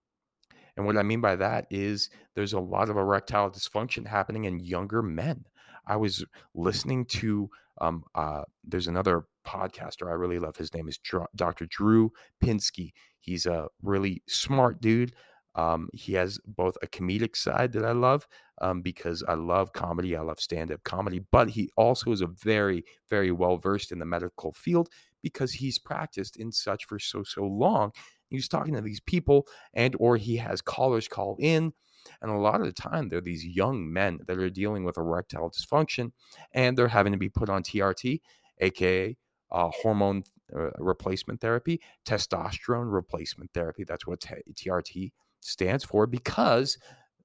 And 0.78 0.86
what 0.86 0.98
i 0.98 1.04
mean 1.04 1.22
by 1.22 1.38
that 1.38 1.68
is 1.70 2.10
there's 2.36 2.54
a 2.54 2.60
lot 2.60 2.90
of 2.90 2.98
erectile 2.98 3.50
dysfunction 3.50 4.06
happening 4.06 4.46
in 4.46 4.60
younger 4.60 5.02
men. 5.02 5.46
I 5.88 5.96
was 5.96 6.26
listening 6.54 7.06
to 7.06 7.50
um, 7.80 8.04
uh, 8.16 8.44
there's 8.64 8.88
another 8.88 9.26
podcaster 9.46 10.08
I 10.08 10.14
really 10.14 10.40
love. 10.40 10.58
His 10.58 10.74
name 10.74 10.88
is 10.88 11.00
Dr. 11.36 11.66
Drew 11.66 12.12
Pinsky. 12.44 12.92
He's 13.20 13.46
a 13.46 13.68
really 13.82 14.24
smart 14.28 14.82
dude. 14.82 15.14
Um, 15.56 15.90
he 15.94 16.14
has 16.14 16.38
both 16.46 16.78
a 16.82 16.88
comedic 16.88 17.36
side 17.36 17.72
that 17.74 17.86
I 17.86 17.94
love 17.94 18.28
um, 18.62 18.82
because 18.82 19.24
I 19.28 19.36
love 19.36 19.72
comedy. 19.72 20.16
I 20.16 20.22
love 20.22 20.40
stand 20.40 20.72
up 20.72 20.84
comedy, 20.84 21.22
but 21.32 21.50
he 21.52 21.70
also 21.78 22.12
is 22.12 22.22
a 22.22 22.28
very, 22.28 22.84
very 23.10 23.32
well 23.32 23.58
versed 23.58 23.92
in 23.92 24.00
the 24.00 24.06
medical 24.06 24.52
field 24.52 24.90
because 25.24 25.54
he's 25.54 25.80
practiced 25.80 26.36
in 26.36 26.52
such 26.52 26.86
for 26.86 27.00
so, 27.00 27.24
so 27.24 27.44
long. 27.44 27.92
He's 28.30 28.50
talking 28.50 28.74
to 28.74 28.82
these 28.82 29.00
people, 29.00 29.48
and 29.74 29.96
or 29.98 30.18
he 30.18 30.38
has 30.38 30.62
callers 30.62 31.08
call 31.08 31.38
in 31.40 31.74
and 32.22 32.32
a 32.32 32.38
lot 32.38 32.62
of 32.62 32.66
the 32.66 32.74
time, 32.74 33.10
they're 33.10 33.22
these 33.22 33.46
young 33.46 33.92
men 33.92 34.20
that 34.28 34.38
are 34.38 34.50
dealing 34.50 34.84
with 34.84 34.98
erectile 34.98 35.50
dysfunction 35.52 36.12
and 36.54 36.78
they're 36.78 36.88
having 36.88 37.14
to 37.14 37.20
be 37.20 37.30
put 37.30 37.50
on 37.50 37.64
TRT, 37.64 38.22
aka 38.60 39.18
uh, 39.52 39.70
hormone 39.82 40.24
uh, 40.56 40.70
replacement 40.80 41.42
therapy, 41.42 41.82
testosterone 42.06 42.92
replacement 42.92 43.52
therapy. 43.54 43.84
That's 43.84 44.06
what 44.06 44.22
t- 44.22 44.36
TRT 44.54 45.12
stands 45.42 45.84
for 45.84 46.08
because 46.08 46.78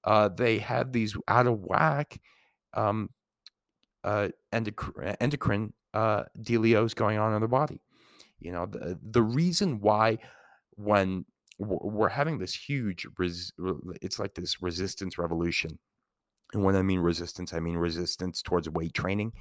uh, 0.05 0.29
they 0.29 0.59
have 0.59 0.93
these 0.93 1.17
out 1.29 1.47
of 1.47 1.61
whack 1.61 2.21
um, 2.75 3.11
uh, 4.05 4.29
endocrine, 4.53 5.73
uh, 5.93 6.25
delios 6.41 6.95
going 6.95 7.19
on 7.19 7.35
in 7.35 7.41
their 7.41 7.49
body. 7.49 7.81
You 8.39 8.53
know, 8.53 8.67
the, 8.67 8.99
the 9.03 9.23
reason 9.23 9.81
why 9.81 10.19
when 10.77 11.27
we're 11.67 12.09
having 12.09 12.39
this 12.39 12.55
huge, 12.55 13.07
res- 13.19 13.53
it's 14.03 14.19
like 14.19 14.35
this 14.35 14.63
resistance 14.63 15.19
revolution. 15.19 15.79
And 16.53 16.65
when 16.65 16.77
I 16.77 16.83
mean 16.83 17.01
resistance, 17.01 17.53
I 17.53 17.61
mean 17.61 17.77
resistance 17.77 18.43
towards 18.43 18.69
weight 18.69 18.95
training 18.95 19.33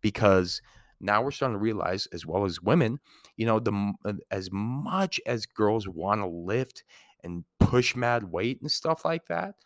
because 0.00 0.62
now 1.00 1.22
we're 1.22 1.30
starting 1.30 1.54
to 1.56 1.60
realize 1.62 2.06
as 2.08 2.26
well 2.26 2.44
as 2.46 2.62
women 2.62 2.98
you 3.36 3.46
know 3.46 3.60
the 3.60 3.94
uh, 4.04 4.14
as 4.30 4.50
much 4.52 5.20
as 5.26 5.46
girls 5.46 5.86
want 5.88 6.20
to 6.22 6.26
lift 6.26 6.84
and 7.22 7.44
push 7.60 7.94
mad 7.94 8.24
weight 8.24 8.60
and 8.62 8.72
stuff 8.72 9.04
like 9.04 9.26
that 9.26 9.56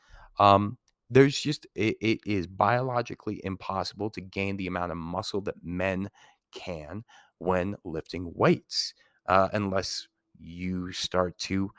um 0.40 0.76
there's 1.08 1.38
just 1.40 1.66
it, 1.74 1.96
it 2.00 2.20
is 2.26 2.46
biologically 2.46 3.40
impossible 3.44 4.10
to 4.10 4.20
gain 4.20 4.56
the 4.56 4.66
amount 4.66 4.92
of 4.92 4.98
muscle 4.98 5.40
that 5.40 5.62
men 5.62 6.10
can 6.52 7.04
when 7.38 7.76
lifting 7.84 8.32
weights 8.34 8.94
uh, 9.26 9.48
unless 9.52 10.08
you 10.38 10.92
start 10.92 11.36
to 11.38 11.70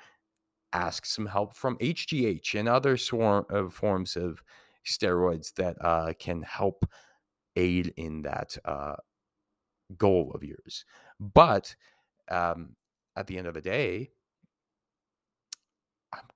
ask 0.73 1.05
some 1.05 1.25
help 1.25 1.55
from 1.55 1.77
HGH 1.77 2.59
and 2.59 2.69
other 2.69 2.97
swarm, 2.97 3.45
uh, 3.49 3.69
forms 3.69 4.15
of 4.15 4.43
steroids 4.85 5.53
that 5.55 5.77
uh, 5.81 6.13
can 6.17 6.41
help 6.41 6.85
aid 7.55 7.93
in 7.97 8.21
that 8.23 8.57
uh, 8.65 8.95
goal 9.97 10.31
of 10.33 10.43
yours. 10.43 10.85
But 11.19 11.75
um, 12.29 12.75
at 13.15 13.27
the 13.27 13.37
end 13.37 13.47
of 13.47 13.53
the 13.53 13.61
day, 13.61 14.11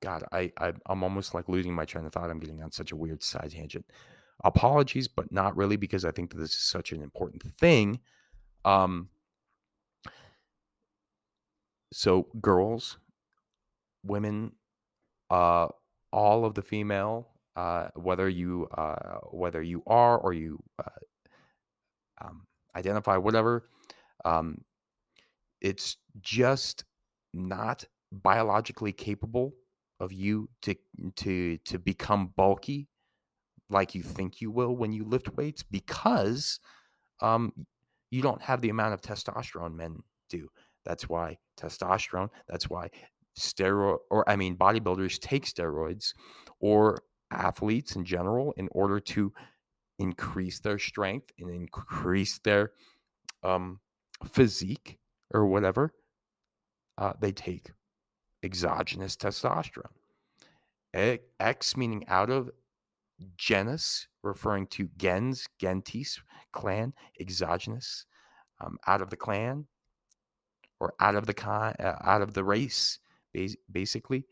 God, 0.02 0.24
I, 0.32 0.52
I 0.58 0.74
I'm 0.86 1.04
almost 1.04 1.34
like 1.34 1.50
losing 1.50 1.74
my 1.74 1.86
train 1.86 2.06
of 2.06 2.14
thought. 2.14 2.30
I'm 2.30 2.40
getting 2.40 2.64
on 2.64 2.72
such 2.72 2.92
a 2.92 2.96
weird 2.96 3.22
side 3.22 3.52
tangent. 3.52 3.86
Apologies, 4.44 5.08
but 5.08 5.32
not 5.32 5.56
really 5.56 5.76
because 5.76 6.06
I 6.06 6.12
think 6.12 6.32
that 6.32 6.38
this 6.38 6.52
is 6.52 6.62
such 6.62 6.92
an 6.92 7.02
important 7.02 7.44
thing. 7.44 8.00
Um, 8.64 9.10
so 11.92 12.28
girls, 12.42 12.98
women, 14.06 14.54
uh, 15.30 15.68
all 16.12 16.46
of 16.46 16.54
the 16.54 16.62
female, 16.62 17.30
uh, 17.56 17.88
whether 17.96 18.28
you 18.30 18.68
uh, 18.78 19.20
whether 19.32 19.62
you 19.62 19.84
are 19.88 20.18
or 20.18 20.34
you 20.34 20.60
uh, 20.80 20.90
um, 22.22 22.46
identify 22.76 23.18
whatever, 23.18 23.68
um, 24.24 24.64
it's 25.62 25.98
just 26.22 26.84
not 27.34 27.86
biologically 28.12 28.92
capable 28.92 29.54
of 30.00 30.12
you 30.12 30.50
to 30.62 30.76
to 31.16 31.58
to 31.60 31.80
become 31.80 32.34
bulky 32.36 32.88
like 33.70 33.96
you 33.96 34.04
think 34.04 34.42
you 34.42 34.52
will 34.52 34.76
when 34.76 34.92
you 34.92 35.04
lift 35.04 35.36
weights 35.36 35.64
because 35.64 36.60
um, 37.22 37.52
you 38.12 38.22
don't 38.22 38.42
have 38.42 38.62
the 38.62 38.70
amount 38.70 38.94
of 38.94 39.02
testosterone 39.02 39.74
men 39.76 40.04
do. 40.30 40.50
That's 40.86 41.10
why 41.10 41.38
testosterone. 41.60 42.30
That's 42.48 42.70
why 42.70 42.90
steroid 43.38 43.98
or 44.10 44.28
I 44.30 44.36
mean 44.36 44.56
bodybuilders 44.56 45.20
take 45.20 45.46
steroids 45.46 46.14
or 46.60 47.04
athletes 47.32 47.96
in 47.96 48.06
general 48.06 48.54
in 48.58 48.70
order 48.72 49.00
to 49.00 49.34
increase 50.00 50.60
their 50.60 50.80
strength 50.80 51.32
and 51.40 51.50
increase 51.50 52.40
their 52.40 52.72
um, 53.44 53.80
physique 54.32 54.98
or 55.34 55.46
whatever. 55.46 55.94
Uh, 56.98 57.14
they 57.20 57.32
take 57.32 57.72
exogenous 58.44 59.16
testosterone. 59.16 59.92
X 61.40 61.76
meaning 61.76 62.06
out 62.08 62.30
of 62.30 62.50
genus, 63.38 64.08
referring 64.24 64.68
to 64.68 64.90
gens, 64.98 65.48
gentis, 65.62 66.20
clan, 66.54 66.94
exogenous, 67.20 68.06
um, 68.62 68.78
out 68.88 69.02
of 69.02 69.10
the 69.10 69.18
clan 69.18 69.66
or 70.80 70.94
out 71.00 71.16
of 71.16 71.26
the 71.26 71.34
con, 71.34 71.74
uh, 71.80 71.96
out 72.02 72.22
of 72.22 72.34
the 72.34 72.44
race, 72.44 73.00
basically, 73.72 74.26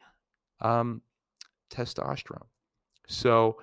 um, 0.61 1.01
testosterone. 1.71 2.47
So 3.07 3.57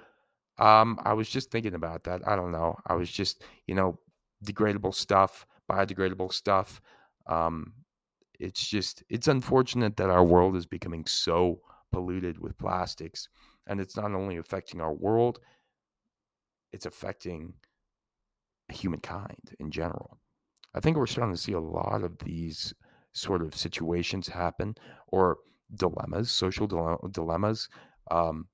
um, 0.58 0.98
I 1.04 1.14
was 1.14 1.28
just 1.28 1.50
thinking 1.50 1.74
about 1.74 2.04
that. 2.04 2.26
I 2.26 2.36
don't 2.36 2.52
know. 2.52 2.76
I 2.86 2.94
was 2.94 3.10
just, 3.10 3.42
you 3.66 3.74
know, 3.74 3.98
degradable 4.44 4.94
stuff, 4.94 5.46
biodegradable 5.70 6.32
stuff. 6.32 6.80
Um, 7.26 7.72
it's 8.40 8.66
just 8.66 9.04
it's 9.08 9.28
unfortunate 9.28 9.96
that 9.98 10.10
our 10.10 10.24
world 10.24 10.56
is 10.56 10.66
becoming 10.66 11.04
so 11.06 11.60
polluted 11.92 12.38
with 12.38 12.58
plastics 12.58 13.28
and 13.66 13.80
it's 13.80 13.96
not 13.96 14.12
only 14.12 14.38
affecting 14.38 14.80
our 14.80 14.94
world 14.94 15.38
it's 16.72 16.86
affecting 16.86 17.52
humankind 18.70 19.54
in 19.58 19.70
general 19.70 20.18
i 20.74 20.80
think 20.80 20.96
we're 20.96 21.06
starting 21.06 21.34
to 21.34 21.40
see 21.40 21.52
a 21.52 21.60
lot 21.60 22.02
of 22.02 22.18
these 22.24 22.72
sort 23.12 23.42
of 23.42 23.54
situations 23.54 24.28
happen 24.28 24.74
or 25.08 25.38
dilemmas 25.74 26.30
social 26.30 26.66
dilemmas 26.66 27.68
um, 28.10 28.46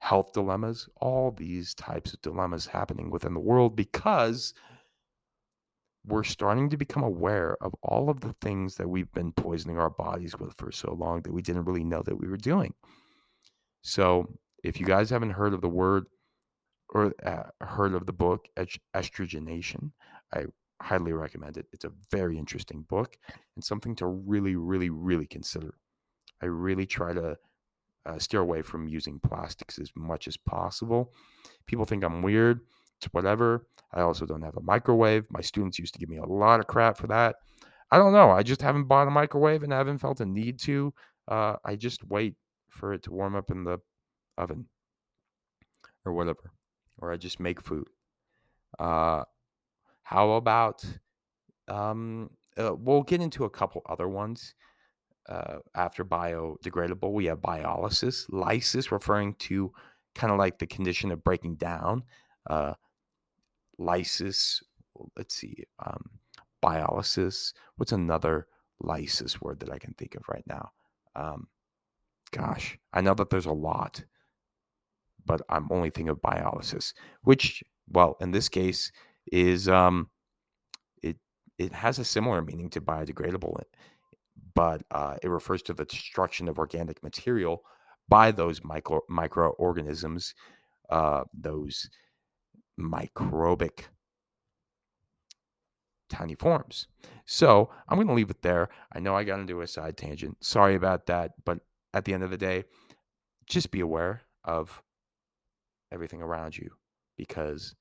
health 0.00 0.32
dilemmas 0.32 0.88
all 1.00 1.30
these 1.30 1.74
types 1.74 2.14
of 2.14 2.20
dilemmas 2.22 2.66
happening 2.66 3.10
within 3.10 3.34
the 3.34 3.40
world 3.40 3.74
because 3.74 4.54
we're 6.08 6.24
starting 6.24 6.70
to 6.70 6.76
become 6.76 7.02
aware 7.02 7.56
of 7.60 7.74
all 7.82 8.08
of 8.08 8.20
the 8.20 8.34
things 8.40 8.76
that 8.76 8.88
we've 8.88 9.12
been 9.12 9.32
poisoning 9.32 9.78
our 9.78 9.90
bodies 9.90 10.38
with 10.38 10.54
for 10.54 10.72
so 10.72 10.94
long 10.94 11.22
that 11.22 11.32
we 11.32 11.42
didn't 11.42 11.64
really 11.64 11.84
know 11.84 12.02
that 12.02 12.18
we 12.18 12.28
were 12.28 12.36
doing. 12.36 12.74
So, 13.82 14.38
if 14.64 14.80
you 14.80 14.86
guys 14.86 15.10
haven't 15.10 15.30
heard 15.30 15.54
of 15.54 15.60
the 15.60 15.68
word 15.68 16.06
or 16.88 17.12
uh, 17.24 17.44
heard 17.60 17.94
of 17.94 18.06
the 18.06 18.12
book 18.12 18.48
Estrogeneration, 18.56 19.92
I 20.32 20.46
highly 20.80 21.12
recommend 21.12 21.56
it. 21.56 21.66
It's 21.72 21.84
a 21.84 21.92
very 22.10 22.38
interesting 22.38 22.82
book 22.82 23.16
and 23.54 23.64
something 23.64 23.94
to 23.96 24.06
really, 24.06 24.56
really, 24.56 24.90
really 24.90 25.26
consider. 25.26 25.74
I 26.42 26.46
really 26.46 26.86
try 26.86 27.12
to 27.12 27.36
uh, 28.06 28.18
steer 28.18 28.40
away 28.40 28.62
from 28.62 28.88
using 28.88 29.20
plastics 29.20 29.78
as 29.78 29.90
much 29.96 30.28
as 30.28 30.36
possible. 30.36 31.12
People 31.66 31.84
think 31.84 32.04
I'm 32.04 32.22
weird 32.22 32.60
It's 32.98 33.12
whatever. 33.12 33.66
I 33.92 34.02
also 34.02 34.26
don't 34.26 34.42
have 34.42 34.56
a 34.56 34.62
microwave. 34.62 35.26
My 35.30 35.40
students 35.40 35.78
used 35.78 35.94
to 35.94 36.00
give 36.00 36.08
me 36.08 36.18
a 36.18 36.26
lot 36.26 36.60
of 36.60 36.66
crap 36.66 36.96
for 36.96 37.06
that. 37.08 37.36
I 37.90 37.98
don't 37.98 38.12
know. 38.12 38.30
I 38.30 38.42
just 38.42 38.62
haven't 38.62 38.84
bought 38.84 39.08
a 39.08 39.10
microwave 39.10 39.62
and 39.62 39.72
haven't 39.72 39.98
felt 39.98 40.20
a 40.20 40.26
need 40.26 40.58
to. 40.60 40.92
Uh, 41.26 41.56
I 41.64 41.76
just 41.76 42.04
wait 42.04 42.34
for 42.68 42.92
it 42.92 43.02
to 43.04 43.12
warm 43.12 43.34
up 43.34 43.50
in 43.50 43.64
the 43.64 43.78
oven 44.36 44.66
or 46.04 46.12
whatever, 46.12 46.52
or 46.98 47.12
I 47.12 47.16
just 47.16 47.40
make 47.40 47.60
food. 47.62 47.88
Uh, 48.78 49.24
how 50.08 50.30
about 50.30 50.82
um, 51.68 52.30
uh, 52.56 52.74
we'll 52.74 53.02
get 53.02 53.20
into 53.20 53.44
a 53.44 53.50
couple 53.50 53.82
other 53.86 54.08
ones 54.08 54.54
uh, 55.28 55.58
after 55.74 56.02
biodegradable. 56.02 57.12
We 57.12 57.26
have 57.26 57.40
biolysis, 57.40 58.24
lysis, 58.30 58.90
referring 58.90 59.34
to 59.34 59.70
kind 60.14 60.32
of 60.32 60.38
like 60.38 60.60
the 60.60 60.66
condition 60.66 61.10
of 61.10 61.22
breaking 61.22 61.56
down. 61.56 62.04
Uh, 62.48 62.72
lysis. 63.76 64.62
Let's 65.14 65.34
see, 65.34 65.64
um, 65.84 66.08
biolysis. 66.64 67.52
What's 67.76 67.92
another 67.92 68.46
lysis 68.80 69.42
word 69.42 69.60
that 69.60 69.70
I 69.70 69.78
can 69.78 69.92
think 69.92 70.14
of 70.14 70.22
right 70.26 70.44
now? 70.46 70.70
Um, 71.16 71.48
gosh, 72.30 72.78
I 72.94 73.02
know 73.02 73.12
that 73.12 73.28
there's 73.28 73.44
a 73.44 73.52
lot, 73.52 74.04
but 75.22 75.42
I'm 75.50 75.68
only 75.70 75.90
thinking 75.90 76.08
of 76.08 76.22
biolysis, 76.22 76.94
which, 77.24 77.62
well, 77.90 78.16
in 78.22 78.30
this 78.30 78.48
case, 78.48 78.90
is 79.32 79.68
um, 79.68 80.10
it 81.02 81.16
it 81.58 81.72
has 81.72 81.98
a 81.98 82.04
similar 82.04 82.42
meaning 82.42 82.70
to 82.70 82.80
biodegradable, 82.80 83.60
but 84.54 84.82
uh, 84.90 85.16
it 85.22 85.28
refers 85.28 85.62
to 85.62 85.72
the 85.72 85.84
destruction 85.84 86.48
of 86.48 86.58
organic 86.58 87.02
material 87.02 87.62
by 88.08 88.30
those 88.30 88.62
micro 88.64 89.00
microorganisms, 89.08 90.34
uh, 90.90 91.24
those 91.32 91.88
microbic 92.78 93.84
tiny 96.08 96.34
forms. 96.34 96.86
So 97.26 97.70
I'm 97.88 97.96
going 97.96 98.08
to 98.08 98.14
leave 98.14 98.30
it 98.30 98.42
there. 98.42 98.68
I 98.92 99.00
know 99.00 99.14
I 99.14 99.24
got 99.24 99.40
into 99.40 99.60
a 99.60 99.66
side 99.66 99.96
tangent. 99.96 100.36
Sorry 100.40 100.74
about 100.74 101.06
that. 101.06 101.32
But 101.44 101.60
at 101.92 102.04
the 102.04 102.14
end 102.14 102.22
of 102.22 102.30
the 102.30 102.38
day, 102.38 102.64
just 103.46 103.70
be 103.70 103.80
aware 103.80 104.22
of 104.44 104.82
everything 105.92 106.22
around 106.22 106.56
you 106.56 106.70
because 107.16 107.74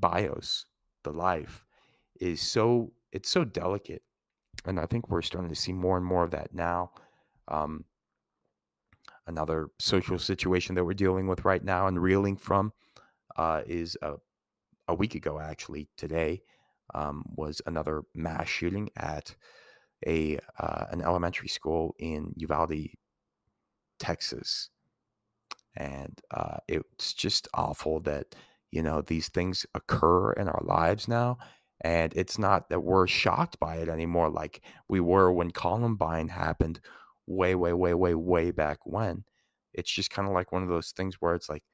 bios, 0.00 0.66
the 1.02 1.12
life, 1.12 1.64
is 2.20 2.40
so 2.40 2.92
it's 3.12 3.28
so 3.30 3.44
delicate. 3.44 4.02
And 4.64 4.80
I 4.80 4.86
think 4.86 5.08
we're 5.08 5.22
starting 5.22 5.50
to 5.50 5.60
see 5.60 5.72
more 5.72 5.96
and 5.96 6.06
more 6.06 6.24
of 6.24 6.30
that 6.30 6.54
now. 6.54 6.90
Um, 7.48 7.84
another 9.26 9.68
social 9.78 10.18
situation 10.18 10.74
that 10.74 10.84
we're 10.84 10.94
dealing 10.94 11.26
with 11.26 11.44
right 11.44 11.64
now 11.64 11.86
and 11.86 12.02
reeling 12.02 12.36
from 12.36 12.72
uh, 13.36 13.62
is 13.66 13.96
a, 14.02 14.14
a 14.88 14.94
week 14.94 15.14
ago, 15.14 15.38
actually, 15.38 15.88
today, 15.96 16.42
um, 16.94 17.24
was 17.36 17.60
another 17.66 18.02
mass 18.14 18.48
shooting 18.48 18.88
at 18.96 19.34
a 20.06 20.38
uh, 20.58 20.86
an 20.90 21.02
elementary 21.02 21.48
school 21.48 21.94
in 21.98 22.32
Uvalde, 22.36 22.90
Texas. 23.98 24.70
And 25.76 26.18
uh, 26.30 26.58
it's 26.68 27.12
just 27.12 27.48
awful 27.52 28.00
that, 28.00 28.34
you 28.70 28.82
know, 28.82 29.02
these 29.02 29.28
things 29.28 29.66
occur 29.74 30.32
in 30.32 30.48
our 30.48 30.62
lives 30.64 31.08
now. 31.08 31.38
And 31.82 32.12
it's 32.16 32.38
not 32.38 32.70
that 32.70 32.80
we're 32.80 33.06
shocked 33.06 33.58
by 33.60 33.76
it 33.76 33.88
anymore 33.88 34.30
like 34.30 34.62
we 34.88 35.00
were 35.00 35.30
when 35.30 35.50
Columbine 35.50 36.28
happened 36.28 36.80
way, 37.26 37.54
way, 37.54 37.72
way, 37.72 37.94
way, 37.94 38.14
way 38.14 38.50
back 38.50 38.78
when. 38.84 39.24
It's 39.74 39.90
just 39.90 40.10
kind 40.10 40.26
of 40.26 40.32
like 40.32 40.52
one 40.52 40.62
of 40.62 40.68
those 40.68 40.92
things 40.92 41.16
where 41.20 41.34
it's 41.34 41.50
like, 41.50 41.64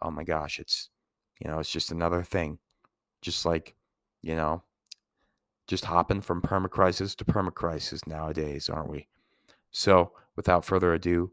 oh 0.00 0.10
my 0.10 0.24
gosh, 0.24 0.58
it's, 0.58 0.90
you 1.40 1.48
know, 1.48 1.60
it's 1.60 1.70
just 1.70 1.92
another 1.92 2.22
thing. 2.24 2.58
Just 3.20 3.46
like, 3.46 3.76
you 4.20 4.34
know, 4.34 4.64
just 5.68 5.84
hopping 5.84 6.20
from 6.20 6.42
permacrisis 6.42 7.14
to 7.16 7.24
permacrisis 7.24 8.06
nowadays, 8.06 8.68
aren't 8.68 8.90
we? 8.90 9.06
So, 9.70 10.12
without 10.34 10.64
further 10.64 10.92
ado, 10.92 11.30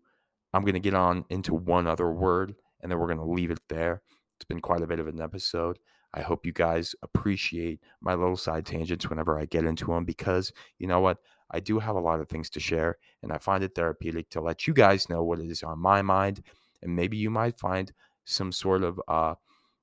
I'm 0.53 0.61
going 0.61 0.73
to 0.73 0.79
get 0.79 0.93
on 0.93 1.25
into 1.29 1.53
one 1.53 1.87
other 1.87 2.11
word 2.11 2.55
and 2.81 2.91
then 2.91 2.99
we're 2.99 3.07
going 3.07 3.17
to 3.17 3.25
leave 3.25 3.51
it 3.51 3.59
there. 3.67 4.01
It's 4.39 4.45
been 4.45 4.61
quite 4.61 4.81
a 4.81 4.87
bit 4.87 5.01
of 5.01 5.07
an 5.07 5.19
episode. 5.19 5.79
I 6.13 6.21
hope 6.21 6.45
you 6.45 6.53
guys 6.53 6.95
appreciate 7.03 7.81
my 7.99 8.15
little 8.15 8.37
side 8.37 8.65
tangents 8.65 9.09
whenever 9.09 9.37
I 9.37 9.43
get 9.43 9.65
into 9.65 9.87
them 9.87 10.05
because 10.05 10.53
you 10.77 10.87
know 10.87 11.01
what? 11.01 11.17
I 11.51 11.59
do 11.59 11.77
have 11.79 11.95
a 11.97 11.99
lot 11.99 12.21
of 12.21 12.29
things 12.29 12.49
to 12.51 12.59
share 12.61 12.97
and 13.21 13.33
I 13.33 13.37
find 13.37 13.65
it 13.65 13.75
therapeutic 13.75 14.29
to 14.29 14.39
let 14.39 14.65
you 14.65 14.73
guys 14.73 15.09
know 15.09 15.23
what 15.23 15.39
is 15.39 15.61
on 15.61 15.79
my 15.79 16.01
mind. 16.01 16.41
And 16.81 16.95
maybe 16.95 17.17
you 17.17 17.29
might 17.29 17.59
find 17.59 17.91
some 18.23 18.53
sort 18.53 18.81
of 18.83 19.01
uh, 19.09 19.35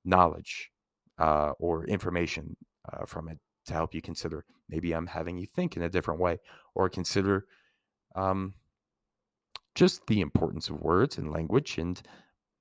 knowledge 0.07 0.71
uh, 1.19 1.53
or 1.59 1.85
information 1.85 2.57
uh, 2.90 3.05
from 3.05 3.29
it 3.29 3.38
to 3.66 3.75
help 3.75 3.95
you 3.95 4.01
consider. 4.01 4.47
Maybe 4.71 4.92
I'm 4.92 5.09
having 5.09 5.37
you 5.37 5.47
think 5.47 5.77
in 5.77 5.83
a 5.83 5.90
different 5.90 6.19
way 6.19 6.38
or 6.75 6.88
consider 6.88 7.47
um, 8.14 8.55
just 9.75 10.07
the 10.07 10.23
importance 10.23 10.71
of 10.71 10.81
words 10.81 11.19
and 11.19 11.31
language. 11.31 11.77
And 11.77 12.01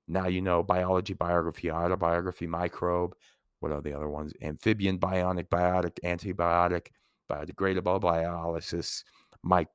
now 0.08 0.28
you 0.28 0.40
know 0.40 0.62
biology, 0.62 1.14
biography, 1.14 1.70
autobiography, 1.70 2.46
microbe. 2.46 3.14
What 3.60 3.72
are 3.72 3.80
the 3.80 3.94
other 3.94 4.08
ones? 4.08 4.32
Amphibian, 4.42 4.98
bionic, 4.98 5.48
biotic, 5.48 5.98
antibiotic, 6.04 6.88
biodegradable, 7.30 8.00
biolysis, 8.00 9.02
micro. 9.42 9.70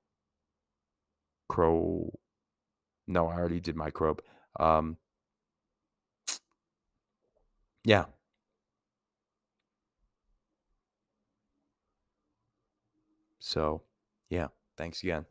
No, 3.08 3.28
I 3.28 3.34
already 3.34 3.60
did 3.60 3.76
microbe. 3.76 4.22
Um, 4.60 4.98
yeah, 7.84 8.06
So, 13.41 13.82
yeah, 14.30 14.48
thanks 14.78 15.02
again. 15.02 15.26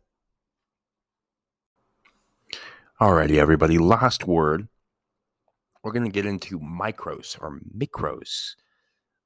Alrighty, 3.00 3.36
everybody. 3.36 3.78
Last 3.78 4.26
word. 4.26 4.68
We're 5.82 5.92
going 5.92 6.04
to 6.04 6.10
get 6.10 6.26
into 6.26 6.58
micros 6.60 7.40
or 7.40 7.60
micros. 7.76 8.54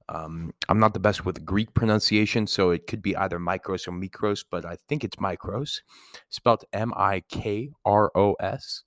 Um, 0.09 0.53
I'm 0.69 0.79
not 0.79 0.93
the 0.93 1.01
best 1.01 1.25
with 1.25 1.45
Greek 1.45 1.73
pronunciation, 1.75 2.47
so 2.47 2.71
it 2.71 2.87
could 2.87 3.03
be 3.03 3.17
either 3.17 3.39
micros 3.39 3.89
or 3.89 3.93
mikros, 3.93 4.45
but 4.51 4.65
I 4.65 4.77
think 4.89 5.03
it's 5.03 5.17
micros. 5.17 5.81
Spelled 6.29 6.65
M 6.73 6.93
I 6.97 7.23
K 7.29 7.71
R 7.85 8.13
O 8.15 8.35
S. 8.35 8.83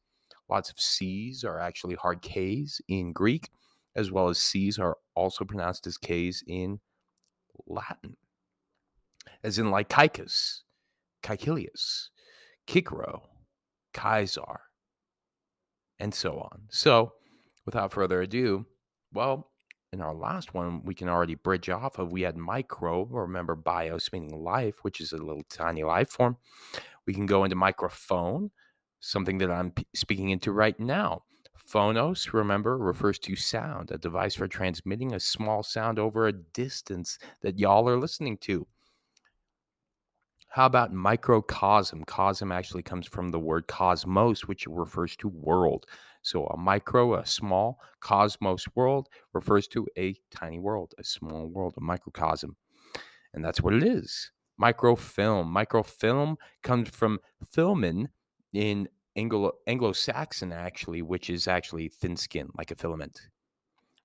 Lots 0.50 0.70
of 0.70 0.80
C's 0.80 1.44
are 1.44 1.60
actually 1.60 1.96
hard 1.96 2.22
K's 2.22 2.80
in 2.88 3.12
Greek, 3.12 3.50
as 3.96 4.12
well 4.12 4.30
as 4.30 4.38
C's 4.38 4.80
are 4.80 4.98
also 5.16 5.44
pronounced 5.44 5.88
as 5.88 5.98
K's 5.98 6.44
in 6.48 6.80
Latin 7.66 8.16
as 9.44 9.60
in 9.60 9.72
like 9.72 9.90
Caicus, 9.90 10.64
Caecilius, 11.24 12.10
Cicero, 12.68 13.24
Caesar, 13.96 14.62
and 16.00 16.14
so 16.14 16.40
on. 16.40 16.64
So, 16.70 17.14
without 17.68 17.92
further 17.92 18.22
ado, 18.22 18.66
well, 19.14 19.52
in 19.92 20.02
our 20.02 20.16
last 20.16 20.54
one, 20.54 20.84
we 20.86 20.96
can 20.96 21.10
already 21.10 21.36
bridge 21.36 21.70
off 21.70 22.00
of 22.00 22.12
we 22.12 22.22
had 22.22 22.38
microbe, 22.38 23.12
remember 23.12 23.56
bios 23.56 24.10
meaning 24.12 24.42
life, 24.42 24.78
which 24.84 25.02
is 25.02 25.12
a 25.12 25.18
little 25.18 25.44
tiny 25.50 25.84
life 25.84 26.10
form. 26.10 26.38
We 27.06 27.14
can 27.14 27.26
go 27.26 27.44
into 27.44 27.56
microphone, 27.58 28.52
something 29.02 29.38
that 29.40 29.52
I'm 29.52 29.74
speaking 29.94 30.30
into 30.30 30.52
right 30.52 30.80
now. 30.80 31.24
Phonos, 31.70 32.32
remember, 32.32 32.78
refers 32.78 33.20
to 33.20 33.36
sound, 33.36 33.92
a 33.92 33.98
device 33.98 34.36
for 34.36 34.48
transmitting 34.48 35.14
a 35.14 35.20
small 35.20 35.62
sound 35.62 36.00
over 36.00 36.26
a 36.26 36.34
distance 36.34 37.20
that 37.42 37.60
y'all 37.60 37.90
are 37.90 38.00
listening 38.00 38.38
to. 38.38 38.66
How 40.50 40.66
about 40.66 40.94
microcosm? 40.94 42.06
Cosm 42.06 42.52
actually 42.52 42.84
comes 42.84 43.06
from 43.06 43.30
the 43.30 43.40
word 43.40 43.68
cosmos, 43.68 44.48
which 44.48 44.66
refers 44.66 45.16
to 45.18 45.28
world. 45.28 45.86
So 46.28 46.46
a 46.48 46.58
micro, 46.58 47.16
a 47.16 47.26
small, 47.26 47.80
cosmos 48.02 48.66
world 48.76 49.08
refers 49.32 49.66
to 49.70 49.88
a 49.98 50.14
tiny 50.30 50.60
world, 50.60 50.94
a 51.00 51.04
small 51.06 51.48
world, 51.48 51.76
a 51.78 51.82
microcosm. 51.82 52.58
And 53.34 53.46
that's 53.46 53.62
what 53.62 53.74
it 53.74 53.82
is. 53.82 54.32
Microfilm. 54.58 55.48
Microfilm 55.48 56.38
comes 56.64 56.90
from 56.90 57.20
filmen 57.50 58.10
in 58.52 58.90
Anglo 59.16 59.54
Anglo 59.68 59.94
Saxon, 59.94 60.52
actually, 60.52 61.02
which 61.02 61.30
is 61.30 61.48
actually 61.48 61.88
thin 61.88 62.18
skin, 62.18 62.50
like 62.58 62.72
a 62.72 62.76
filament. 62.76 63.30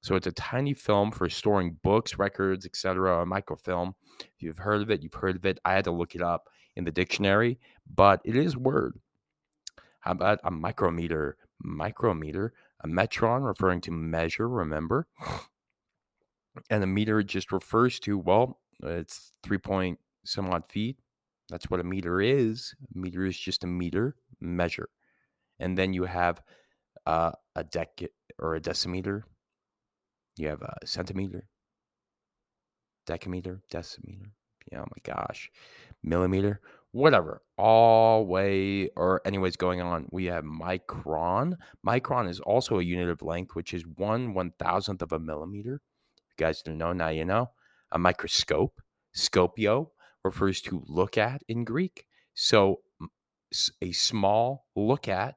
So 0.00 0.14
it's 0.14 0.28
a 0.28 0.32
tiny 0.32 0.74
film 0.74 1.10
for 1.10 1.28
storing 1.28 1.76
books, 1.82 2.18
records, 2.18 2.64
etc. 2.66 3.22
A 3.22 3.26
microfilm. 3.26 3.96
If 4.20 4.42
you've 4.44 4.58
heard 4.58 4.82
of 4.82 4.92
it, 4.92 5.02
you've 5.02 5.14
heard 5.14 5.34
of 5.34 5.44
it. 5.44 5.58
I 5.64 5.72
had 5.72 5.84
to 5.86 5.90
look 5.90 6.14
it 6.14 6.22
up 6.22 6.50
in 6.76 6.84
the 6.84 6.92
dictionary, 6.92 7.58
but 7.92 8.20
it 8.24 8.36
is 8.36 8.56
word. 8.56 8.96
How 9.98 10.12
about 10.12 10.38
a 10.44 10.52
micrometer? 10.52 11.36
Micrometer, 11.62 12.52
a 12.80 12.88
metron 12.88 13.46
referring 13.46 13.80
to 13.82 13.90
measure, 13.90 14.48
remember? 14.48 15.06
And 16.68 16.82
a 16.82 16.86
meter 16.86 17.22
just 17.22 17.52
refers 17.52 17.98
to, 18.00 18.18
well, 18.18 18.60
it's 18.82 19.32
three 19.42 19.58
point 19.58 19.98
some 20.24 20.50
odd 20.50 20.66
feet. 20.68 20.98
That's 21.48 21.70
what 21.70 21.80
a 21.80 21.84
meter 21.84 22.20
is. 22.20 22.74
A 22.94 22.98
meter 22.98 23.24
is 23.24 23.38
just 23.38 23.64
a 23.64 23.66
meter 23.66 24.16
measure. 24.40 24.88
And 25.58 25.78
then 25.78 25.92
you 25.92 26.04
have 26.04 26.42
uh, 27.06 27.32
a 27.54 27.64
dec 27.64 28.08
or 28.38 28.54
a 28.56 28.60
decimeter, 28.60 29.22
you 30.36 30.48
have 30.48 30.62
a 30.62 30.76
centimeter, 30.84 31.48
decameter, 33.06 33.60
decimeter. 33.72 34.30
Yeah, 34.70 34.80
oh 34.80 34.86
my 34.90 35.14
gosh, 35.14 35.50
millimeter, 36.02 36.60
whatever. 36.92 37.42
All 37.58 38.26
way 38.26 38.88
or 38.96 39.20
anyways 39.24 39.56
going 39.56 39.80
on. 39.80 40.08
We 40.10 40.26
have 40.26 40.44
micron. 40.44 41.54
Micron 41.86 42.28
is 42.28 42.40
also 42.40 42.78
a 42.78 42.84
unit 42.84 43.08
of 43.08 43.22
length, 43.22 43.54
which 43.54 43.74
is 43.74 43.84
one 43.86 44.34
one 44.34 44.52
thousandth 44.58 45.02
of 45.02 45.12
a 45.12 45.18
millimeter. 45.18 45.80
you 46.28 46.34
guys 46.36 46.62
don't 46.62 46.78
know, 46.78 46.92
now 46.92 47.08
you 47.08 47.24
know. 47.24 47.50
A 47.90 47.98
microscope, 47.98 48.80
scopio, 49.14 49.88
refers 50.24 50.60
to 50.62 50.82
look 50.86 51.18
at 51.18 51.42
in 51.48 51.64
Greek. 51.64 52.06
So 52.34 52.80
a 53.82 53.92
small 53.92 54.66
look 54.74 55.08
at, 55.08 55.34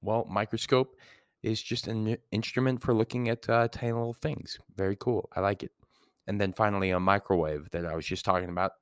well, 0.00 0.26
microscope 0.28 0.96
is 1.42 1.62
just 1.62 1.86
an 1.86 2.16
instrument 2.32 2.82
for 2.82 2.92
looking 2.94 3.28
at 3.28 3.48
uh, 3.48 3.68
tiny 3.68 3.92
little 3.92 4.14
things. 4.14 4.58
Very 4.74 4.96
cool. 4.96 5.28
I 5.36 5.40
like 5.40 5.62
it. 5.62 5.70
And 6.26 6.40
then 6.40 6.52
finally, 6.52 6.90
a 6.90 6.98
microwave 6.98 7.70
that 7.70 7.84
I 7.86 7.94
was 7.94 8.06
just 8.06 8.24
talking 8.24 8.48
about 8.48 8.72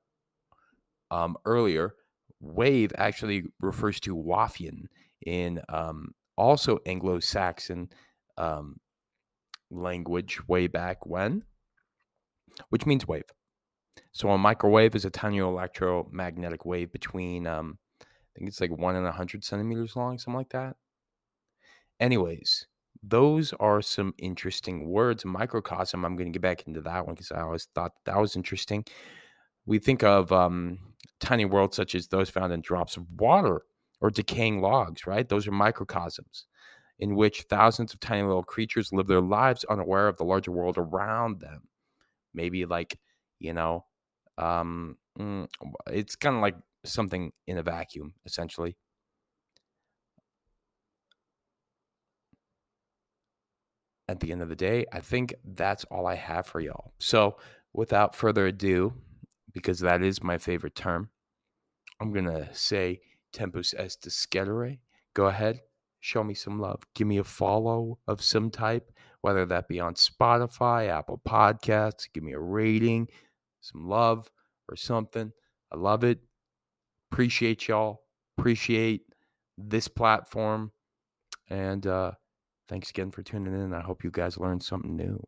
um, 1.13 1.37
earlier. 1.45 1.93
Wave 2.39 2.91
actually 2.97 3.43
refers 3.61 3.99
to 4.01 4.15
Wafian 4.15 4.87
in 5.25 5.61
um, 5.69 6.13
also 6.35 6.79
Anglo 6.85 7.19
Saxon 7.19 7.89
um, 8.37 8.79
language 9.69 10.45
way 10.47 10.67
back 10.67 11.05
when, 11.05 11.43
which 12.69 12.85
means 12.85 13.07
wave. 13.07 13.23
So 14.11 14.29
a 14.29 14.37
microwave 14.37 14.95
is 14.95 15.05
a 15.05 15.09
tiny 15.09 15.37
electromagnetic 15.37 16.65
wave 16.65 16.91
between, 16.91 17.47
um, 17.47 17.77
I 18.01 18.05
think 18.35 18.49
it's 18.49 18.59
like 18.59 18.71
one 18.71 18.95
and 18.95 19.07
a 19.07 19.11
hundred 19.11 19.43
centimeters 19.43 19.95
long, 19.95 20.17
something 20.17 20.37
like 20.37 20.49
that. 20.49 20.75
Anyways, 21.99 22.67
those 23.01 23.53
are 23.59 23.81
some 23.81 24.13
interesting 24.17 24.89
words. 24.89 25.23
Microcosm, 25.25 26.03
I'm 26.03 26.15
going 26.15 26.31
to 26.31 26.37
get 26.37 26.41
back 26.41 26.67
into 26.67 26.81
that 26.81 27.05
one 27.05 27.15
because 27.15 27.31
I 27.31 27.41
always 27.41 27.67
thought 27.75 27.91
that 28.05 28.19
was 28.19 28.35
interesting. 28.35 28.83
We 29.65 29.79
think 29.79 30.03
of 30.03 30.31
um, 30.31 30.79
tiny 31.23 31.45
worlds 31.45 31.75
such 31.75 31.95
as 31.95 32.07
those 32.07 32.29
found 32.29 32.53
in 32.53 32.61
drops 32.61 32.97
of 32.97 33.05
water 33.17 33.63
or 34.01 34.09
decaying 34.09 34.61
logs, 34.61 35.07
right? 35.07 35.27
Those 35.27 35.47
are 35.47 35.51
microcosms 35.51 36.45
in 36.99 37.15
which 37.15 37.43
thousands 37.49 37.93
of 37.93 37.99
tiny 37.99 38.23
little 38.23 38.43
creatures 38.43 38.91
live 38.93 39.07
their 39.07 39.21
lives 39.21 39.65
unaware 39.65 40.07
of 40.07 40.17
the 40.17 40.25
larger 40.25 40.51
world 40.51 40.77
around 40.77 41.39
them. 41.39 41.67
Maybe 42.33 42.65
like, 42.65 42.99
you 43.39 43.53
know, 43.53 43.85
um, 44.37 44.97
mm, 45.19 45.47
it's 45.87 46.15
kind 46.15 46.35
of 46.35 46.41
like 46.41 46.55
something 46.85 47.31
in 47.47 47.57
a 47.57 47.63
vacuum, 47.63 48.13
essentially. 48.25 48.75
at 54.07 54.19
the 54.19 54.31
end 54.31 54.41
of 54.41 54.49
the 54.49 54.55
day, 54.55 54.85
I 54.91 54.99
think 54.99 55.33
that's 55.43 55.85
all 55.85 56.05
I 56.05 56.15
have 56.15 56.45
for 56.45 56.59
y'all. 56.59 56.93
So, 56.99 57.37
without 57.73 58.15
further 58.15 58.45
ado, 58.47 58.93
because 59.53 59.79
that 59.79 60.01
is 60.01 60.23
my 60.23 60.37
favorite 60.37 60.75
term, 60.75 61.09
I'm 61.99 62.11
going 62.11 62.25
to 62.25 62.49
say 62.53 63.01
tempus 63.31 63.73
est 63.73 64.01
discedere, 64.01 64.79
go 65.13 65.27
ahead, 65.27 65.61
show 65.99 66.23
me 66.23 66.33
some 66.33 66.59
love. 66.59 66.81
Give 66.95 67.07
me 67.07 67.17
a 67.17 67.23
follow 67.23 67.97
of 68.07 68.21
some 68.21 68.49
type, 68.49 68.91
whether 69.21 69.45
that 69.45 69.67
be 69.67 69.79
on 69.79 69.95
Spotify, 69.95 70.89
Apple 70.89 71.21
Podcasts. 71.25 72.07
Give 72.13 72.23
me 72.23 72.33
a 72.33 72.39
rating, 72.39 73.07
some 73.61 73.87
love 73.87 74.29
or 74.69 74.75
something. 74.75 75.31
I 75.71 75.77
love 75.77 76.03
it. 76.03 76.19
Appreciate 77.11 77.67
y'all. 77.67 78.03
Appreciate 78.37 79.01
this 79.57 79.87
platform. 79.87 80.71
And 81.49 81.85
uh, 81.87 82.11
thanks 82.67 82.89
again 82.89 83.11
for 83.11 83.23
tuning 83.23 83.53
in. 83.53 83.73
I 83.73 83.81
hope 83.81 84.03
you 84.03 84.11
guys 84.11 84.37
learned 84.37 84.63
something 84.63 84.95
new. 84.95 85.23